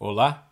Olá, 0.00 0.48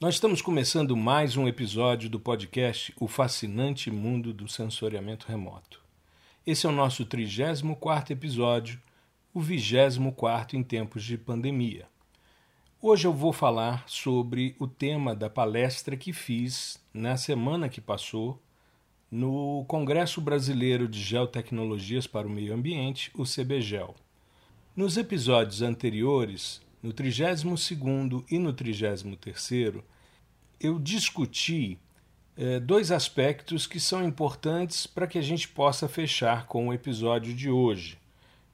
nós 0.00 0.14
estamos 0.14 0.42
começando 0.42 0.96
mais 0.96 1.36
um 1.36 1.46
episódio 1.46 2.10
do 2.10 2.18
podcast 2.18 2.92
O 2.98 3.06
Fascinante 3.06 3.92
Mundo 3.92 4.32
do 4.32 4.48
Sensoriamento 4.48 5.28
Remoto. 5.28 5.80
Esse 6.44 6.66
é 6.66 6.68
o 6.68 6.72
nosso 6.72 7.04
34 7.04 8.12
episódio, 8.12 8.82
o 9.32 9.40
24 9.40 10.56
em 10.56 10.64
tempos 10.64 11.04
de 11.04 11.16
pandemia. 11.16 11.86
Hoje 12.82 13.06
eu 13.06 13.12
vou 13.12 13.32
falar 13.32 13.84
sobre 13.86 14.56
o 14.58 14.66
tema 14.66 15.14
da 15.14 15.30
palestra 15.30 15.96
que 15.96 16.12
fiz 16.12 16.82
na 16.92 17.16
semana 17.16 17.68
que 17.68 17.80
passou 17.80 18.42
no 19.08 19.64
Congresso 19.68 20.20
Brasileiro 20.20 20.88
de 20.88 21.00
Geotecnologias 21.00 22.08
para 22.08 22.26
o 22.26 22.30
Meio 22.30 22.52
Ambiente, 22.52 23.12
o 23.14 23.22
CBGEL. 23.22 23.94
Nos 24.74 24.96
episódios 24.96 25.62
anteriores, 25.62 26.60
no 26.82 26.92
32 26.92 27.70
e 28.30 28.38
no 28.38 28.52
33, 28.52 29.04
eu 30.60 30.78
discuti 30.78 31.78
eh, 32.36 32.60
dois 32.60 32.92
aspectos 32.92 33.66
que 33.66 33.80
são 33.80 34.04
importantes 34.04 34.86
para 34.86 35.06
que 35.06 35.18
a 35.18 35.22
gente 35.22 35.48
possa 35.48 35.88
fechar 35.88 36.46
com 36.46 36.68
o 36.68 36.72
episódio 36.72 37.34
de 37.34 37.50
hoje. 37.50 37.98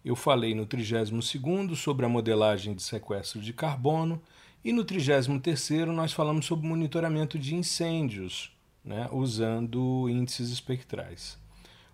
Eu 0.05 0.16
falei 0.16 0.55
no 0.55 0.66
32 0.66 1.79
sobre 1.79 2.06
a 2.06 2.09
modelagem 2.09 2.74
de 2.74 2.82
sequestro 2.82 3.41
de 3.41 3.52
carbono 3.52 4.23
e 4.65 4.73
no 4.73 4.84
33 4.84 5.87
nós 5.88 6.12
falamos 6.12 6.46
sobre 6.46 6.66
monitoramento 6.66 7.38
de 7.38 7.54
incêndios, 7.54 8.51
né, 8.82 9.09
usando 9.12 10.09
índices 10.09 10.51
espectrais. 10.51 11.38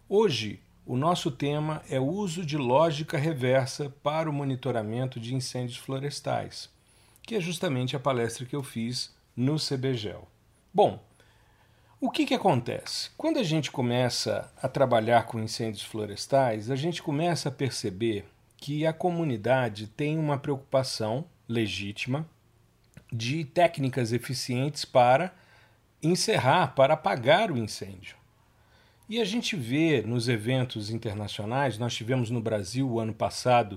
Hoje 0.09 0.61
o 0.87 0.97
nosso 0.97 1.31
tema 1.31 1.83
é 1.89 2.01
o 2.01 2.07
uso 2.07 2.45
de 2.45 2.57
lógica 2.57 3.17
reversa 3.19 3.91
para 4.03 4.29
o 4.29 4.33
monitoramento 4.33 5.21
de 5.21 5.35
incêndios 5.35 5.79
florestais, 5.79 6.71
que 7.23 7.35
é 7.35 7.41
justamente 7.41 7.95
a 7.95 8.01
palestra 8.01 8.45
que 8.45 8.57
eu 8.57 8.63
fiz 8.63 9.15
no 9.37 9.57
CBGEL. 9.57 10.27
Bom, 10.73 11.03
o 12.01 12.11
que, 12.11 12.25
que 12.25 12.35
acontece? 12.35 13.11
Quando 13.17 13.39
a 13.39 13.43
gente 13.43 13.71
começa 13.71 14.51
a 14.61 14.69
trabalhar 14.69 15.27
com 15.27 15.39
incêndios 15.39 15.83
florestais, 15.83 16.71
a 16.71 16.77
gente 16.77 17.03
começa 17.03 17.51
a 17.51 17.53
perceber 17.53 18.27
que 18.57 18.87
a 18.87 18.93
comunidade 18.93 19.87
tem 19.87 20.19
uma 20.19 20.39
preocupação 20.39 21.27
legítima 21.49 22.27
de 23.13 23.45
técnicas 23.45 24.13
eficientes 24.13 24.85
para 24.85 25.35
encerrar, 26.03 26.69
para 26.75 26.95
apagar 26.95 27.51
o 27.51 27.59
incêndio. 27.59 28.20
E 29.11 29.21
a 29.21 29.25
gente 29.25 29.57
vê 29.57 30.03
nos 30.03 30.29
eventos 30.29 30.89
internacionais, 30.89 31.77
nós 31.77 31.93
tivemos 31.93 32.31
no 32.31 32.41
Brasil 32.41 32.89
o 32.89 33.01
ano 33.01 33.13
passado, 33.13 33.77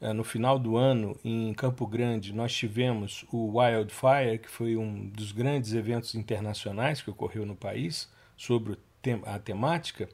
eh, 0.00 0.12
no 0.12 0.24
final 0.24 0.58
do 0.58 0.76
ano, 0.76 1.16
em 1.24 1.54
Campo 1.54 1.86
Grande, 1.86 2.32
nós 2.32 2.52
tivemos 2.52 3.24
o 3.30 3.60
Wildfire, 3.60 4.40
que 4.42 4.50
foi 4.50 4.76
um 4.76 5.06
dos 5.06 5.30
grandes 5.30 5.72
eventos 5.72 6.16
internacionais 6.16 7.00
que 7.00 7.08
ocorreu 7.08 7.46
no 7.46 7.54
país 7.54 8.08
sobre 8.36 8.76
a 9.24 9.38
temática, 9.38 10.08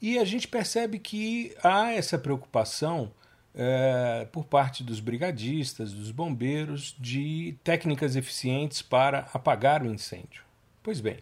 e 0.00 0.20
a 0.20 0.24
gente 0.24 0.46
percebe 0.46 1.00
que 1.00 1.56
há 1.60 1.90
essa 1.90 2.16
preocupação 2.16 3.10
é, 3.56 4.28
por 4.30 4.44
parte 4.44 4.84
dos 4.84 5.00
brigadistas, 5.00 5.92
dos 5.92 6.12
bombeiros, 6.12 6.94
de 7.00 7.56
técnicas 7.64 8.14
eficientes 8.14 8.82
para 8.82 9.28
apagar 9.34 9.82
o 9.82 9.92
incêndio. 9.92 10.44
Pois 10.80 11.00
bem, 11.00 11.18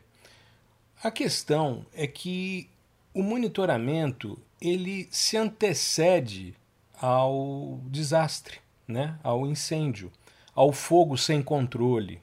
a 1.03 1.11
questão 1.11 1.87
é 1.95 2.07
que 2.07 2.69
o 3.15 3.23
monitoramento 3.23 4.37
ele 4.61 5.09
se 5.11 5.37
antecede 5.37 6.55
ao 7.01 7.81
desastre, 7.87 8.59
né? 8.89 9.19
ao 9.23 9.47
incêndio, 9.47 10.11
ao 10.53 10.73
fogo 10.73 11.17
sem 11.17 11.41
controle. 11.41 12.21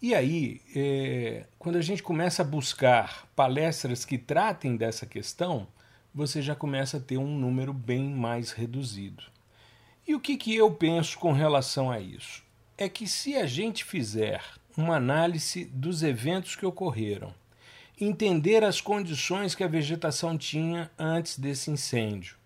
E 0.00 0.14
aí, 0.14 0.62
é, 0.74 1.44
quando 1.58 1.76
a 1.76 1.82
gente 1.82 2.02
começa 2.02 2.42
a 2.42 2.44
buscar 2.44 3.28
palestras 3.36 4.04
que 4.04 4.16
tratem 4.16 4.76
dessa 4.76 5.04
questão, 5.04 5.66
você 6.14 6.40
já 6.40 6.54
começa 6.54 6.96
a 6.96 7.00
ter 7.00 7.18
um 7.18 7.36
número 7.36 7.72
bem 7.72 8.08
mais 8.08 8.52
reduzido. 8.52 9.24
E 10.06 10.14
o 10.14 10.20
que, 10.20 10.36
que 10.36 10.54
eu 10.54 10.70
penso 10.70 11.18
com 11.18 11.32
relação 11.32 11.90
a 11.90 12.00
isso? 12.00 12.42
É 12.78 12.88
que 12.88 13.06
se 13.06 13.36
a 13.36 13.44
gente 13.44 13.84
fizer 13.84 14.42
uma 14.76 14.96
análise 14.96 15.64
dos 15.66 16.02
eventos 16.02 16.56
que 16.56 16.64
ocorreram 16.64 17.34
entender 18.00 18.62
as 18.62 18.80
condições 18.80 19.54
que 19.54 19.64
a 19.64 19.68
vegetação 19.68 20.38
tinha 20.38 20.90
antes 20.98 21.38
desse 21.38 21.70
incêndio. 21.70 22.36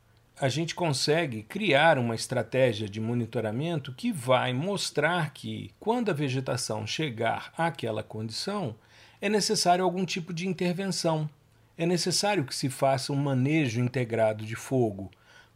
A 0.40 0.48
gente 0.48 0.74
consegue 0.74 1.42
criar 1.42 1.98
uma 1.98 2.14
estratégia 2.14 2.88
de 2.88 3.00
monitoramento 3.00 3.92
que 3.92 4.10
vai 4.10 4.52
mostrar 4.52 5.32
que, 5.32 5.70
quando 5.78 6.10
a 6.10 6.14
vegetação 6.14 6.86
chegar 6.86 7.52
àquela 7.56 8.02
condição, 8.02 8.74
é 9.20 9.28
necessário 9.28 9.84
algum 9.84 10.04
tipo 10.04 10.32
de 10.32 10.48
intervenção. 10.48 11.28
É 11.76 11.86
necessário 11.86 12.44
que 12.44 12.54
se 12.54 12.68
faça 12.68 13.12
um 13.12 13.16
manejo 13.16 13.80
integrado 13.80 14.44
de 14.44 14.56
fogo 14.56 15.10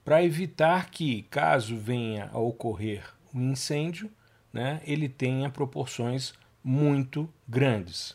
para 0.05 0.23
evitar 0.23 0.91
que, 0.91 1.23
caso 1.23 1.77
venha 1.77 2.31
a 2.33 2.39
ocorrer 2.39 3.03
um 3.35 3.51
incêndio, 3.51 4.11
né, 4.53 4.81
ele 4.85 5.09
tenha 5.09 5.51
proporções 5.51 6.33
muito 6.63 7.29
grandes. 7.49 8.15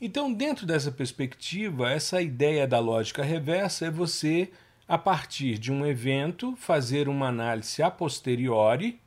Então, 0.00 0.32
dentro 0.32 0.66
dessa 0.66 0.92
perspectiva, 0.92 1.90
essa 1.90 2.20
ideia 2.20 2.66
da 2.66 2.78
lógica 2.78 3.22
reversa 3.22 3.86
é 3.86 3.90
você, 3.90 4.50
a 4.86 4.98
partir 4.98 5.58
de 5.58 5.72
um 5.72 5.86
evento, 5.86 6.54
fazer 6.56 7.08
uma 7.08 7.28
análise 7.28 7.82
a 7.82 7.90
posteriori 7.90 9.00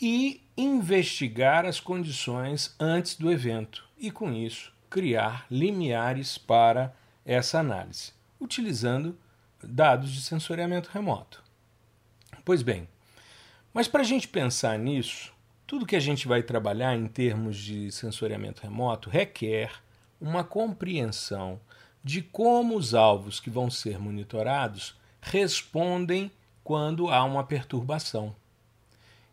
e 0.00 0.40
investigar 0.56 1.66
as 1.66 1.78
condições 1.78 2.74
antes 2.80 3.14
do 3.14 3.30
evento 3.30 3.84
e, 3.98 4.10
com 4.10 4.32
isso, 4.32 4.72
criar 4.88 5.46
limiares 5.50 6.38
para 6.38 6.94
essa 7.26 7.60
análise, 7.60 8.12
utilizando 8.40 9.16
dados 9.62 10.10
de 10.10 10.22
sensoriamento 10.22 10.90
remoto. 10.92 11.42
Pois 12.44 12.62
bem, 12.62 12.88
mas 13.72 13.86
para 13.86 14.00
a 14.00 14.04
gente 14.04 14.26
pensar 14.26 14.78
nisso, 14.78 15.32
tudo 15.66 15.86
que 15.86 15.94
a 15.94 16.00
gente 16.00 16.26
vai 16.26 16.42
trabalhar 16.42 16.96
em 16.96 17.06
termos 17.06 17.56
de 17.56 17.92
sensoriamento 17.92 18.62
remoto 18.62 19.08
requer 19.08 19.70
uma 20.22 20.44
compreensão 20.44 21.58
de 22.02 22.22
como 22.22 22.76
os 22.76 22.94
alvos 22.94 23.40
que 23.40 23.50
vão 23.50 23.68
ser 23.68 23.98
monitorados 23.98 24.94
respondem 25.20 26.30
quando 26.62 27.10
há 27.10 27.24
uma 27.24 27.42
perturbação. 27.42 28.34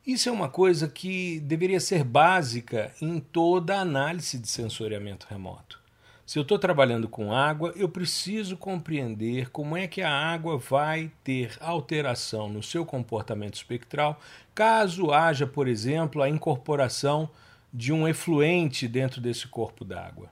Isso 0.06 0.28
é 0.28 0.32
uma 0.32 0.50
coisa 0.50 0.88
que 0.88 1.40
deveria 1.42 1.80
ser 1.80 2.04
básica 2.04 2.92
em 3.00 3.20
toda 3.20 3.80
análise 3.80 4.40
de 4.40 4.48
sensoriamento 4.48 5.28
remoto. 5.30 5.80
Se 6.26 6.38
eu 6.38 6.44
estou 6.44 6.58
trabalhando 6.58 7.08
com 7.08 7.34
água, 7.34 7.74
eu 7.76 7.90
preciso 7.90 8.58
compreender 8.58 9.50
como 9.50 9.78
é 9.78 9.88
que 9.88 10.02
a 10.02 10.12
água 10.12 10.58
vai 10.58 11.12
ter 11.24 11.58
alteração 11.60 12.50
no 12.50 12.62
seu 12.64 12.86
comportamento 12.86 13.56
espectral, 13.56 14.20
caso 14.56 15.12
haja, 15.12 15.46
por 15.46 15.68
exemplo, 15.68 16.22
a 16.22 16.30
incorporação 16.30 17.30
de 17.72 17.94
um 17.94 18.08
efluente 18.08 18.88
dentro 18.88 19.22
desse 19.22 19.48
corpo 19.48 19.86
d'água. 19.86 20.30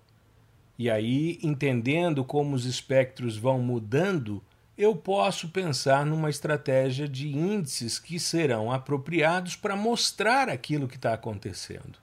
E 0.77 0.89
aí, 0.89 1.39
entendendo 1.41 2.23
como 2.23 2.55
os 2.55 2.65
espectros 2.65 3.35
vão 3.35 3.59
mudando, 3.59 4.43
eu 4.77 4.95
posso 4.95 5.49
pensar 5.49 6.05
numa 6.05 6.29
estratégia 6.29 7.07
de 7.07 7.27
índices 7.27 7.97
que 7.97 8.19
serão 8.19 8.71
apropriados 8.71 9.55
para 9.55 9.75
mostrar 9.75 10.49
aquilo 10.49 10.87
que 10.87 10.97
está 10.97 11.13
acontecendo. 11.13 11.97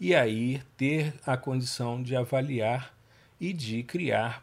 E 0.00 0.14
aí 0.14 0.62
ter 0.78 1.12
a 1.26 1.36
condição 1.36 2.02
de 2.02 2.16
avaliar 2.16 2.94
e 3.38 3.52
de 3.52 3.82
criar 3.82 4.42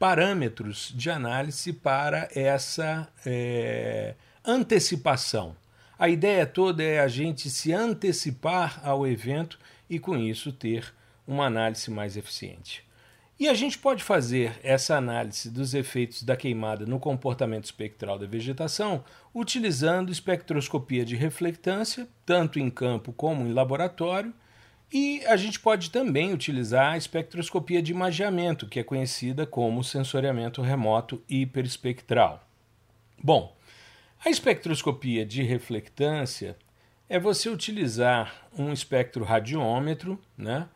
parâmetros 0.00 0.92
de 0.96 1.08
análise 1.08 1.72
para 1.72 2.28
essa 2.34 3.08
é, 3.24 4.14
antecipação. 4.44 5.56
A 5.98 6.08
ideia 6.08 6.44
toda 6.44 6.82
é 6.82 6.98
a 6.98 7.08
gente 7.08 7.48
se 7.48 7.72
antecipar 7.72 8.80
ao 8.84 9.06
evento 9.06 9.58
e, 9.88 9.98
com 9.98 10.16
isso, 10.16 10.52
ter 10.52 10.92
uma 11.26 11.46
análise 11.46 11.90
mais 11.90 12.16
eficiente. 12.16 12.85
E 13.38 13.48
a 13.48 13.54
gente 13.54 13.78
pode 13.78 14.02
fazer 14.02 14.58
essa 14.62 14.96
análise 14.96 15.50
dos 15.50 15.74
efeitos 15.74 16.22
da 16.22 16.34
queimada 16.36 16.86
no 16.86 16.98
comportamento 16.98 17.64
espectral 17.64 18.18
da 18.18 18.26
vegetação 18.26 19.04
utilizando 19.34 20.10
espectroscopia 20.10 21.04
de 21.04 21.16
reflectância, 21.16 22.08
tanto 22.24 22.58
em 22.58 22.70
campo 22.70 23.12
como 23.12 23.46
em 23.46 23.52
laboratório, 23.52 24.32
e 24.90 25.22
a 25.26 25.36
gente 25.36 25.60
pode 25.60 25.90
também 25.90 26.32
utilizar 26.32 26.94
a 26.94 26.96
espectroscopia 26.96 27.82
de 27.82 27.92
imageamento, 27.92 28.66
que 28.66 28.80
é 28.80 28.84
conhecida 28.84 29.44
como 29.44 29.84
sensoriamento 29.84 30.62
remoto 30.62 31.22
hiperespectral. 31.28 32.42
Bom, 33.22 33.54
a 34.24 34.30
espectroscopia 34.30 35.26
de 35.26 35.42
reflectância 35.42 36.56
é 37.06 37.18
você 37.18 37.50
utilizar 37.50 38.48
um 38.56 38.72
espectro 38.72 39.24
radiômetro 39.24 40.18
né, 40.38 40.68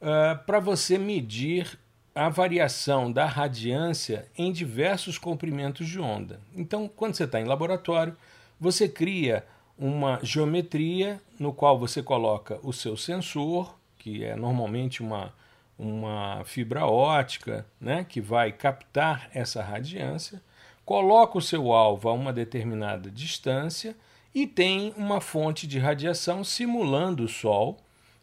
uh, 0.00 0.44
para 0.44 0.58
você 0.58 0.98
medir 0.98 1.78
a 2.18 2.28
variação 2.28 3.12
da 3.12 3.26
radiância 3.26 4.26
em 4.36 4.50
diversos 4.50 5.16
comprimentos 5.18 5.86
de 5.86 6.00
onda. 6.00 6.40
Então, 6.52 6.88
quando 6.88 7.14
você 7.14 7.24
está 7.24 7.40
em 7.40 7.44
laboratório, 7.44 8.16
você 8.58 8.88
cria 8.88 9.46
uma 9.78 10.18
geometria 10.22 11.20
no 11.38 11.52
qual 11.52 11.78
você 11.78 12.02
coloca 12.02 12.58
o 12.64 12.72
seu 12.72 12.96
sensor 12.96 13.78
que 13.98 14.24
é 14.24 14.34
normalmente 14.34 15.00
uma, 15.00 15.32
uma 15.78 16.42
fibra 16.44 16.86
ótica 16.86 17.64
né, 17.80 18.04
que 18.08 18.20
vai 18.20 18.50
captar 18.50 19.28
essa 19.32 19.62
radiância, 19.62 20.42
coloca 20.84 21.38
o 21.38 21.42
seu 21.42 21.72
alvo 21.72 22.08
a 22.08 22.12
uma 22.12 22.32
determinada 22.32 23.10
distância 23.10 23.94
e 24.34 24.44
tem 24.44 24.92
uma 24.96 25.20
fonte 25.20 25.68
de 25.68 25.78
radiação 25.78 26.42
simulando 26.42 27.24
o 27.24 27.28
Sol, 27.28 27.78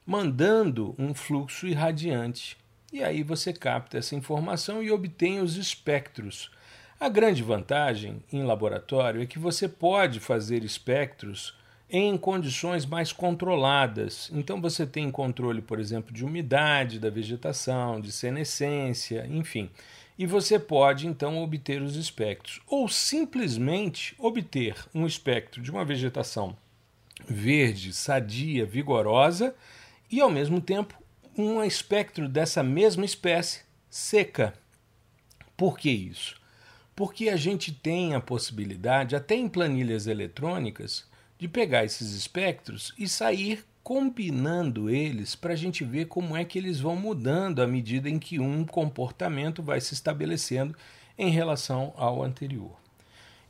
mandando 0.06 0.94
um 1.00 1.14
fluxo 1.14 1.66
irradiante. 1.66 2.58
E 2.96 3.04
aí 3.04 3.24
você 3.24 3.52
capta 3.52 3.98
essa 3.98 4.16
informação 4.16 4.82
e 4.82 4.90
obtém 4.90 5.42
os 5.42 5.58
espectros. 5.58 6.50
A 6.98 7.10
grande 7.10 7.44
vantagem 7.44 8.24
em 8.32 8.44
laboratório 8.44 9.22
é 9.22 9.26
que 9.26 9.38
você 9.38 9.68
pode 9.68 10.22
fazer 10.22 10.64
espectros 10.64 11.54
em 11.90 12.18
condições 12.18 12.86
mais 12.86 13.12
controladas. 13.12 14.32
Então 14.34 14.62
você 14.62 14.88
tem 14.88 15.12
controle, 15.12 15.62
por 15.62 15.78
exemplo, 15.78 16.14
de 16.14 16.24
umidade 16.24 16.98
da 16.98 17.10
vegetação, 17.10 18.00
de 18.00 18.14
senescência, 18.14 19.28
enfim. 19.30 19.70
E 20.18 20.26
você 20.26 20.58
pode 20.58 21.06
então 21.06 21.44
obter 21.44 21.82
os 21.82 21.98
espectros 21.98 22.62
ou 22.66 22.88
simplesmente 22.88 24.16
obter 24.18 24.74
um 24.96 25.06
espectro 25.06 25.62
de 25.62 25.70
uma 25.70 25.84
vegetação 25.84 26.56
verde, 27.28 27.92
sadia, 27.92 28.66
vigorosa 28.66 29.54
e 30.10 30.22
ao 30.22 30.32
mesmo 30.32 30.62
tempo 30.62 30.96
um 31.38 31.64
espectro 31.64 32.30
dessa 32.30 32.64
mesma 32.64 33.04
espécie 33.04 33.62
seca. 33.90 34.54
Por 35.58 35.78
que 35.78 35.90
isso? 35.90 36.36
Porque 36.96 37.30
a 37.30 37.36
gente 37.36 37.72
tem 37.72 38.16
a 38.16 38.22
possibilidade, 38.22 39.16
até 39.16 39.36
em 39.36 39.50
planilhas 39.50 40.08
eletrônicas, 40.08 41.06
de 41.38 41.48
pegar 41.48 41.84
esses 41.84 42.14
espectros 42.14 42.94
e 42.98 43.08
sair 43.08 43.66
combinando 43.84 44.90
eles 44.90 45.36
para 45.36 45.54
a 45.54 45.56
gente 45.56 45.84
ver 45.84 46.06
como 46.06 46.36
é 46.36 46.44
que 46.44 46.58
eles 46.58 46.80
vão 46.80 46.96
mudando 46.96 47.62
à 47.62 47.68
medida 47.68 48.10
em 48.10 48.18
que 48.18 48.40
um 48.40 48.66
comportamento 48.66 49.62
vai 49.62 49.80
se 49.80 49.94
estabelecendo 49.94 50.76
em 51.18 51.30
relação 51.30 51.94
ao 51.96 52.24
anterior. 52.24 52.72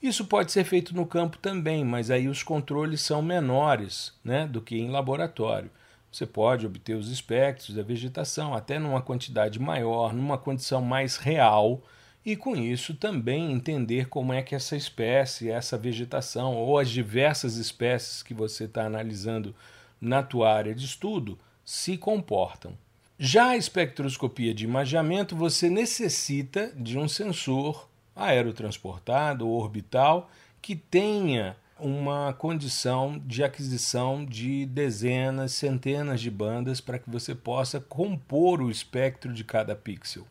Isso 0.02 0.26
pode 0.26 0.52
ser 0.52 0.64
feito 0.64 0.96
no 0.96 1.06
campo 1.06 1.38
também, 1.38 1.86
mas 1.86 2.12
aí 2.12 2.28
os 2.28 2.44
controles 2.44 3.02
são 3.02 3.22
menores 3.22 4.14
né, 4.24 4.46
do 4.46 4.62
que 4.62 4.76
em 4.76 4.90
laboratório. 4.90 5.72
Você 6.15 6.25
pode 6.25 6.65
obter 6.65 6.95
os 6.95 7.12
espectros 7.12 7.75
da 7.75 7.83
vegetação 7.83 8.53
até 8.53 8.79
numa 8.79 9.01
quantidade 9.01 9.59
maior, 9.59 10.13
numa 10.13 10.38
condição 10.38 10.81
mais 10.81 11.17
real, 11.17 11.83
e 12.25 12.38
com 12.38 12.56
isso 12.56 12.94
também 12.94 13.51
entender 13.51 14.07
como 14.07 14.31
é 14.31 14.41
que 14.41 14.56
essa 14.56 14.77
espécie, 14.77 15.51
essa 15.51 15.77
vegetação 15.77 16.56
ou 16.56 16.79
as 16.79 16.89
diversas 16.89 17.57
espécies 17.57 18.23
que 18.23 18.33
você 18.33 18.63
está 18.63 18.85
analisando 18.85 19.53
na 20.00 20.23
tua 20.23 20.53
área 20.53 20.73
de 20.73 20.85
estudo 20.85 21.38
se 21.65 21.97
comportam. 21.97 22.77
Já 23.19 23.47
a 23.47 23.57
espectroscopia 23.57 24.53
de 24.53 24.63
imageamento, 24.63 25.35
você 25.35 25.69
necessita 25.69 26.71
de 26.77 26.97
um 26.97 27.09
sensor 27.09 27.89
aerotransportado 28.15 29.45
ou 29.45 29.62
orbital 29.62 30.31
que 30.62 30.77
tenha 30.77 31.57
uma 31.80 32.33
condição 32.33 33.22
de 33.25 33.44
aquisição 33.44 34.24
de 34.24 34.66
dezenas, 34.66 35.51
centenas 35.51 36.22
de 36.22 36.31
bandas 36.31 36.80
para 36.80 36.98
que 36.98 37.10
você 37.10 37.36
possa 37.36 37.80
compor 37.80 38.62
o 38.62 38.72
espectro 38.72 39.33
de 39.33 39.44
cada 39.44 39.75
pixel. 39.75 40.25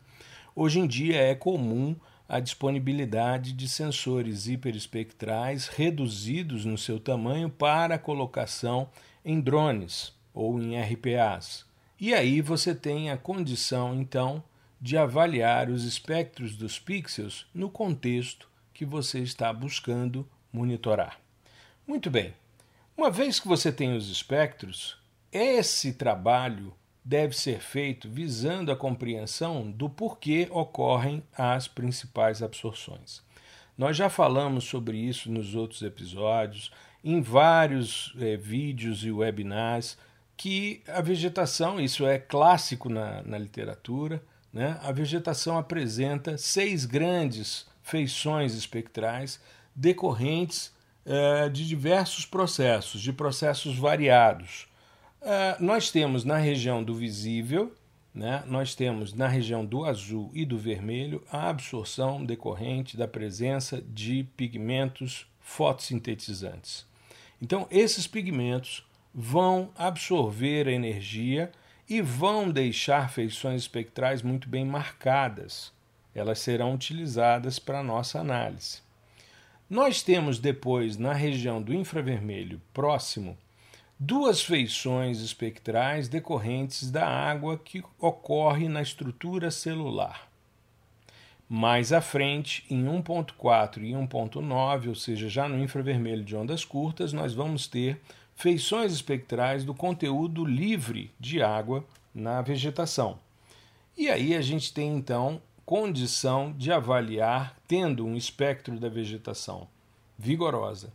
Hoje 0.55 0.79
em 0.79 0.87
dia 0.87 1.17
é 1.17 1.35
comum 1.35 1.95
a 2.27 2.39
disponibilidade 2.39 3.53
de 3.53 3.69
sensores 3.69 4.47
hiperespectrais 4.47 5.67
reduzidos 5.67 6.65
no 6.65 6.77
seu 6.77 6.99
tamanho 6.99 7.49
para 7.49 7.99
colocação 7.99 8.89
em 9.23 9.39
drones 9.39 10.13
ou 10.33 10.59
em 10.59 10.79
RPAs. 10.79 11.65
E 11.99 12.13
aí 12.13 12.41
você 12.41 12.73
tem 12.73 13.11
a 13.11 13.17
condição 13.17 13.95
então 13.95 14.43
de 14.81 14.97
avaliar 14.97 15.69
os 15.69 15.83
espectros 15.83 16.55
dos 16.55 16.79
pixels 16.79 17.45
no 17.53 17.69
contexto 17.69 18.49
que 18.73 18.85
você 18.85 19.19
está 19.19 19.53
buscando 19.53 20.27
monitorar. 20.51 21.24
Muito 21.87 22.09
bem. 22.09 22.33
Uma 22.97 23.11
vez 23.11 23.39
que 23.39 23.47
você 23.47 23.71
tem 23.71 23.95
os 23.95 24.09
espectros, 24.09 24.97
esse 25.31 25.93
trabalho 25.93 26.73
deve 27.03 27.37
ser 27.37 27.59
feito 27.59 28.09
visando 28.09 28.71
a 28.71 28.75
compreensão 28.75 29.69
do 29.69 29.87
porquê 29.87 30.47
ocorrem 30.49 31.21
as 31.37 31.67
principais 31.67 32.41
absorções. 32.41 33.21
Nós 33.77 33.95
já 33.95 34.09
falamos 34.09 34.63
sobre 34.63 34.97
isso 34.97 35.31
nos 35.31 35.53
outros 35.53 35.83
episódios, 35.83 36.71
em 37.03 37.21
vários 37.21 38.15
é, 38.19 38.35
vídeos 38.35 39.03
e 39.03 39.11
webinars, 39.11 39.95
que 40.35 40.81
a 40.87 41.01
vegetação, 41.01 41.79
isso 41.79 42.07
é 42.07 42.17
clássico 42.17 42.89
na, 42.89 43.21
na 43.21 43.37
literatura, 43.37 44.23
né? 44.51 44.79
a 44.81 44.91
vegetação 44.91 45.57
apresenta 45.57 46.35
seis 46.37 46.85
grandes 46.85 47.67
feições 47.83 48.55
espectrais 48.55 49.39
decorrentes 49.75 50.73
é, 51.05 51.49
de 51.49 51.67
diversos 51.67 52.25
processos, 52.25 53.01
de 53.01 53.13
processos 53.13 53.77
variados. 53.77 54.67
É, 55.21 55.55
nós 55.59 55.91
temos 55.91 56.23
na 56.23 56.37
região 56.37 56.83
do 56.83 56.95
visível, 56.95 57.73
né, 58.13 58.43
nós 58.47 58.73
temos 58.73 59.13
na 59.13 59.27
região 59.27 59.65
do 59.65 59.83
azul 59.83 60.31
e 60.33 60.45
do 60.45 60.57
vermelho 60.57 61.21
a 61.31 61.49
absorção 61.49 62.23
decorrente 62.23 62.95
da 62.95 63.07
presença 63.07 63.81
de 63.81 64.23
pigmentos 64.37 65.27
fotossintetizantes. 65.41 66.85
Então, 67.41 67.67
esses 67.69 68.07
pigmentos 68.07 68.85
vão 69.13 69.69
absorver 69.77 70.67
a 70.67 70.71
energia 70.71 71.51
e 71.87 72.01
vão 72.01 72.49
deixar 72.49 73.11
feições 73.11 73.61
espectrais 73.61 74.21
muito 74.21 74.49
bem 74.49 74.65
marcadas. 74.65 75.71
Elas 76.13 76.39
serão 76.39 76.73
utilizadas 76.73 77.59
para 77.59 77.79
a 77.79 77.83
nossa 77.83 78.19
análise. 78.19 78.84
Nós 79.67 80.03
temos 80.03 80.37
depois, 80.37 80.95
na 80.95 81.11
região 81.11 81.59
do 81.59 81.73
infravermelho 81.73 82.61
próximo, 82.71 83.35
duas 83.99 84.43
feições 84.43 85.21
espectrais 85.21 86.07
decorrentes 86.07 86.91
da 86.91 87.07
água 87.07 87.57
que 87.57 87.83
ocorre 87.99 88.69
na 88.69 88.83
estrutura 88.83 89.49
celular. 89.49 90.29
Mais 91.49 91.91
à 91.91 91.99
frente, 91.99 92.63
em 92.69 92.85
1.4 92.85 93.77
e 93.77 93.93
1.9, 93.93 94.89
ou 94.89 94.95
seja, 94.95 95.27
já 95.27 95.47
no 95.47 95.59
infravermelho 95.59 96.23
de 96.23 96.35
ondas 96.35 96.63
curtas, 96.63 97.11
nós 97.11 97.33
vamos 97.33 97.65
ter 97.65 97.99
feições 98.35 98.93
espectrais 98.93 99.63
do 99.63 99.73
conteúdo 99.73 100.45
livre 100.45 101.11
de 101.19 101.41
água 101.41 101.83
na 102.13 102.39
vegetação. 102.39 103.17
E 103.97 104.09
aí 104.09 104.35
a 104.35 104.41
gente 104.41 104.71
tem 104.71 104.95
então 104.95 105.41
condição 105.65 106.53
de 106.55 106.71
avaliar, 106.71 107.57
tendo 107.67 108.05
um 108.05 108.15
espectro 108.15 108.79
da 108.79 108.87
vegetação 108.87 109.67
vigorosa 110.17 110.93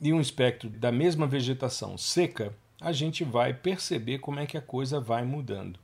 e 0.00 0.12
um 0.12 0.20
espectro 0.20 0.68
da 0.68 0.90
mesma 0.90 1.26
vegetação 1.26 1.96
seca, 1.96 2.52
a 2.80 2.90
gente 2.90 3.22
vai 3.22 3.54
perceber 3.54 4.18
como 4.18 4.40
é 4.40 4.46
que 4.46 4.56
a 4.56 4.62
coisa 4.62 4.98
vai 4.98 5.24
mudando. 5.24 5.78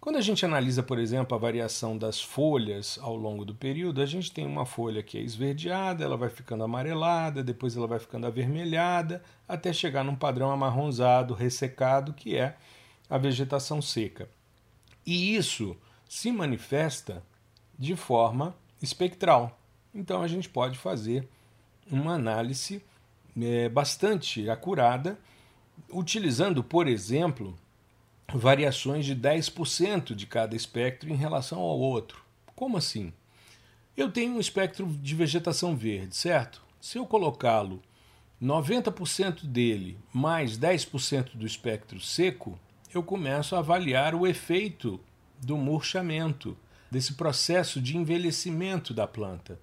Quando 0.00 0.16
a 0.16 0.22
gente 0.22 0.46
analisa, 0.46 0.82
por 0.82 0.98
exemplo, 0.98 1.36
a 1.36 1.38
variação 1.38 1.98
das 1.98 2.18
folhas 2.18 2.98
ao 3.02 3.14
longo 3.14 3.44
do 3.44 3.54
período, 3.54 4.00
a 4.00 4.06
gente 4.06 4.32
tem 4.32 4.46
uma 4.46 4.64
folha 4.64 5.02
que 5.02 5.18
é 5.18 5.20
esverdeada, 5.20 6.02
ela 6.02 6.16
vai 6.16 6.30
ficando 6.30 6.64
amarelada, 6.64 7.44
depois 7.44 7.76
ela 7.76 7.86
vai 7.86 7.98
ficando 7.98 8.26
avermelhada, 8.26 9.22
até 9.46 9.74
chegar 9.74 10.02
num 10.02 10.16
padrão 10.16 10.50
amarronzado, 10.50 11.34
ressecado, 11.34 12.14
que 12.14 12.34
é 12.34 12.56
a 13.10 13.18
vegetação 13.18 13.82
seca. 13.82 14.30
E 15.04 15.36
isso 15.36 15.76
se 16.08 16.32
manifesta 16.32 17.22
de 17.80 17.96
forma 17.96 18.54
espectral. 18.82 19.58
Então 19.94 20.22
a 20.22 20.28
gente 20.28 20.50
pode 20.50 20.78
fazer 20.78 21.26
uma 21.90 22.12
análise 22.12 22.84
é, 23.40 23.70
bastante 23.70 24.50
acurada, 24.50 25.18
utilizando, 25.90 26.62
por 26.62 26.86
exemplo, 26.86 27.58
variações 28.32 29.06
de 29.06 29.16
10% 29.16 30.14
de 30.14 30.26
cada 30.26 30.54
espectro 30.54 31.10
em 31.10 31.16
relação 31.16 31.58
ao 31.58 31.78
outro. 31.80 32.22
Como 32.54 32.76
assim? 32.76 33.14
Eu 33.96 34.12
tenho 34.12 34.34
um 34.34 34.40
espectro 34.40 34.86
de 34.86 35.14
vegetação 35.14 35.74
verde, 35.74 36.14
certo? 36.14 36.62
Se 36.80 36.98
eu 36.98 37.06
colocá-lo 37.06 37.82
90% 38.40 39.46
dele 39.46 39.98
mais 40.12 40.58
10% 40.58 41.34
do 41.34 41.46
espectro 41.46 41.98
seco, 41.98 42.58
eu 42.92 43.02
começo 43.02 43.56
a 43.56 43.60
avaliar 43.60 44.14
o 44.14 44.26
efeito 44.26 45.00
do 45.42 45.56
murchamento 45.56 46.56
desse 46.90 47.14
processo 47.14 47.80
de 47.80 47.96
envelhecimento 47.96 48.92
da 48.92 49.06
planta. 49.06 49.58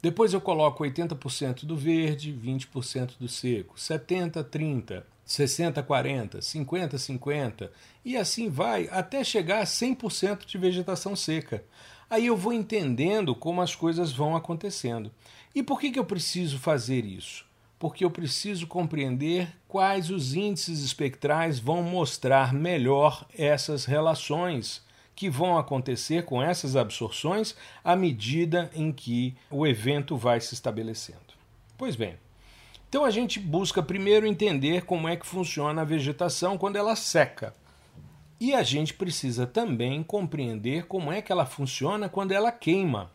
Depois 0.00 0.32
eu 0.32 0.40
coloco 0.40 0.82
80% 0.82 1.64
do 1.64 1.76
verde, 1.76 2.32
20% 2.32 3.12
do 3.18 3.28
seco, 3.28 3.78
70 3.78 4.42
30, 4.42 5.06
60 5.24 5.82
40, 5.82 6.42
50 6.42 6.98
50 6.98 7.72
e 8.04 8.16
assim 8.16 8.50
vai 8.50 8.88
até 8.90 9.22
chegar 9.22 9.60
a 9.60 9.64
100% 9.64 10.44
de 10.44 10.58
vegetação 10.58 11.14
seca. 11.14 11.64
Aí 12.10 12.26
eu 12.26 12.36
vou 12.36 12.52
entendendo 12.52 13.34
como 13.34 13.62
as 13.62 13.74
coisas 13.74 14.12
vão 14.12 14.36
acontecendo. 14.36 15.10
E 15.54 15.62
por 15.62 15.80
que, 15.80 15.90
que 15.90 15.98
eu 15.98 16.04
preciso 16.04 16.58
fazer 16.58 17.04
isso? 17.04 17.44
porque 17.82 18.04
eu 18.04 18.10
preciso 18.12 18.64
compreender 18.68 19.52
quais 19.66 20.08
os 20.08 20.36
índices 20.36 20.84
espectrais 20.84 21.58
vão 21.58 21.82
mostrar 21.82 22.54
melhor 22.54 23.26
essas 23.36 23.86
relações 23.86 24.80
que 25.14 25.28
vão 25.28 25.58
acontecer 25.58 26.24
com 26.24 26.42
essas 26.42 26.76
absorções 26.76 27.54
à 27.84 27.94
medida 27.94 28.70
em 28.74 28.92
que 28.92 29.34
o 29.50 29.66
evento 29.66 30.16
vai 30.16 30.40
se 30.40 30.54
estabelecendo. 30.54 31.20
Pois 31.76 31.96
bem, 31.96 32.16
então 32.88 33.04
a 33.04 33.10
gente 33.10 33.40
busca 33.40 33.82
primeiro 33.82 34.26
entender 34.26 34.84
como 34.84 35.08
é 35.08 35.16
que 35.16 35.26
funciona 35.26 35.82
a 35.82 35.84
vegetação 35.84 36.58
quando 36.58 36.76
ela 36.76 36.94
seca. 36.94 37.54
E 38.38 38.54
a 38.54 38.62
gente 38.62 38.94
precisa 38.94 39.46
também 39.46 40.02
compreender 40.02 40.86
como 40.86 41.12
é 41.12 41.22
que 41.22 41.30
ela 41.30 41.46
funciona 41.46 42.08
quando 42.08 42.32
ela 42.32 42.50
queima, 42.50 43.12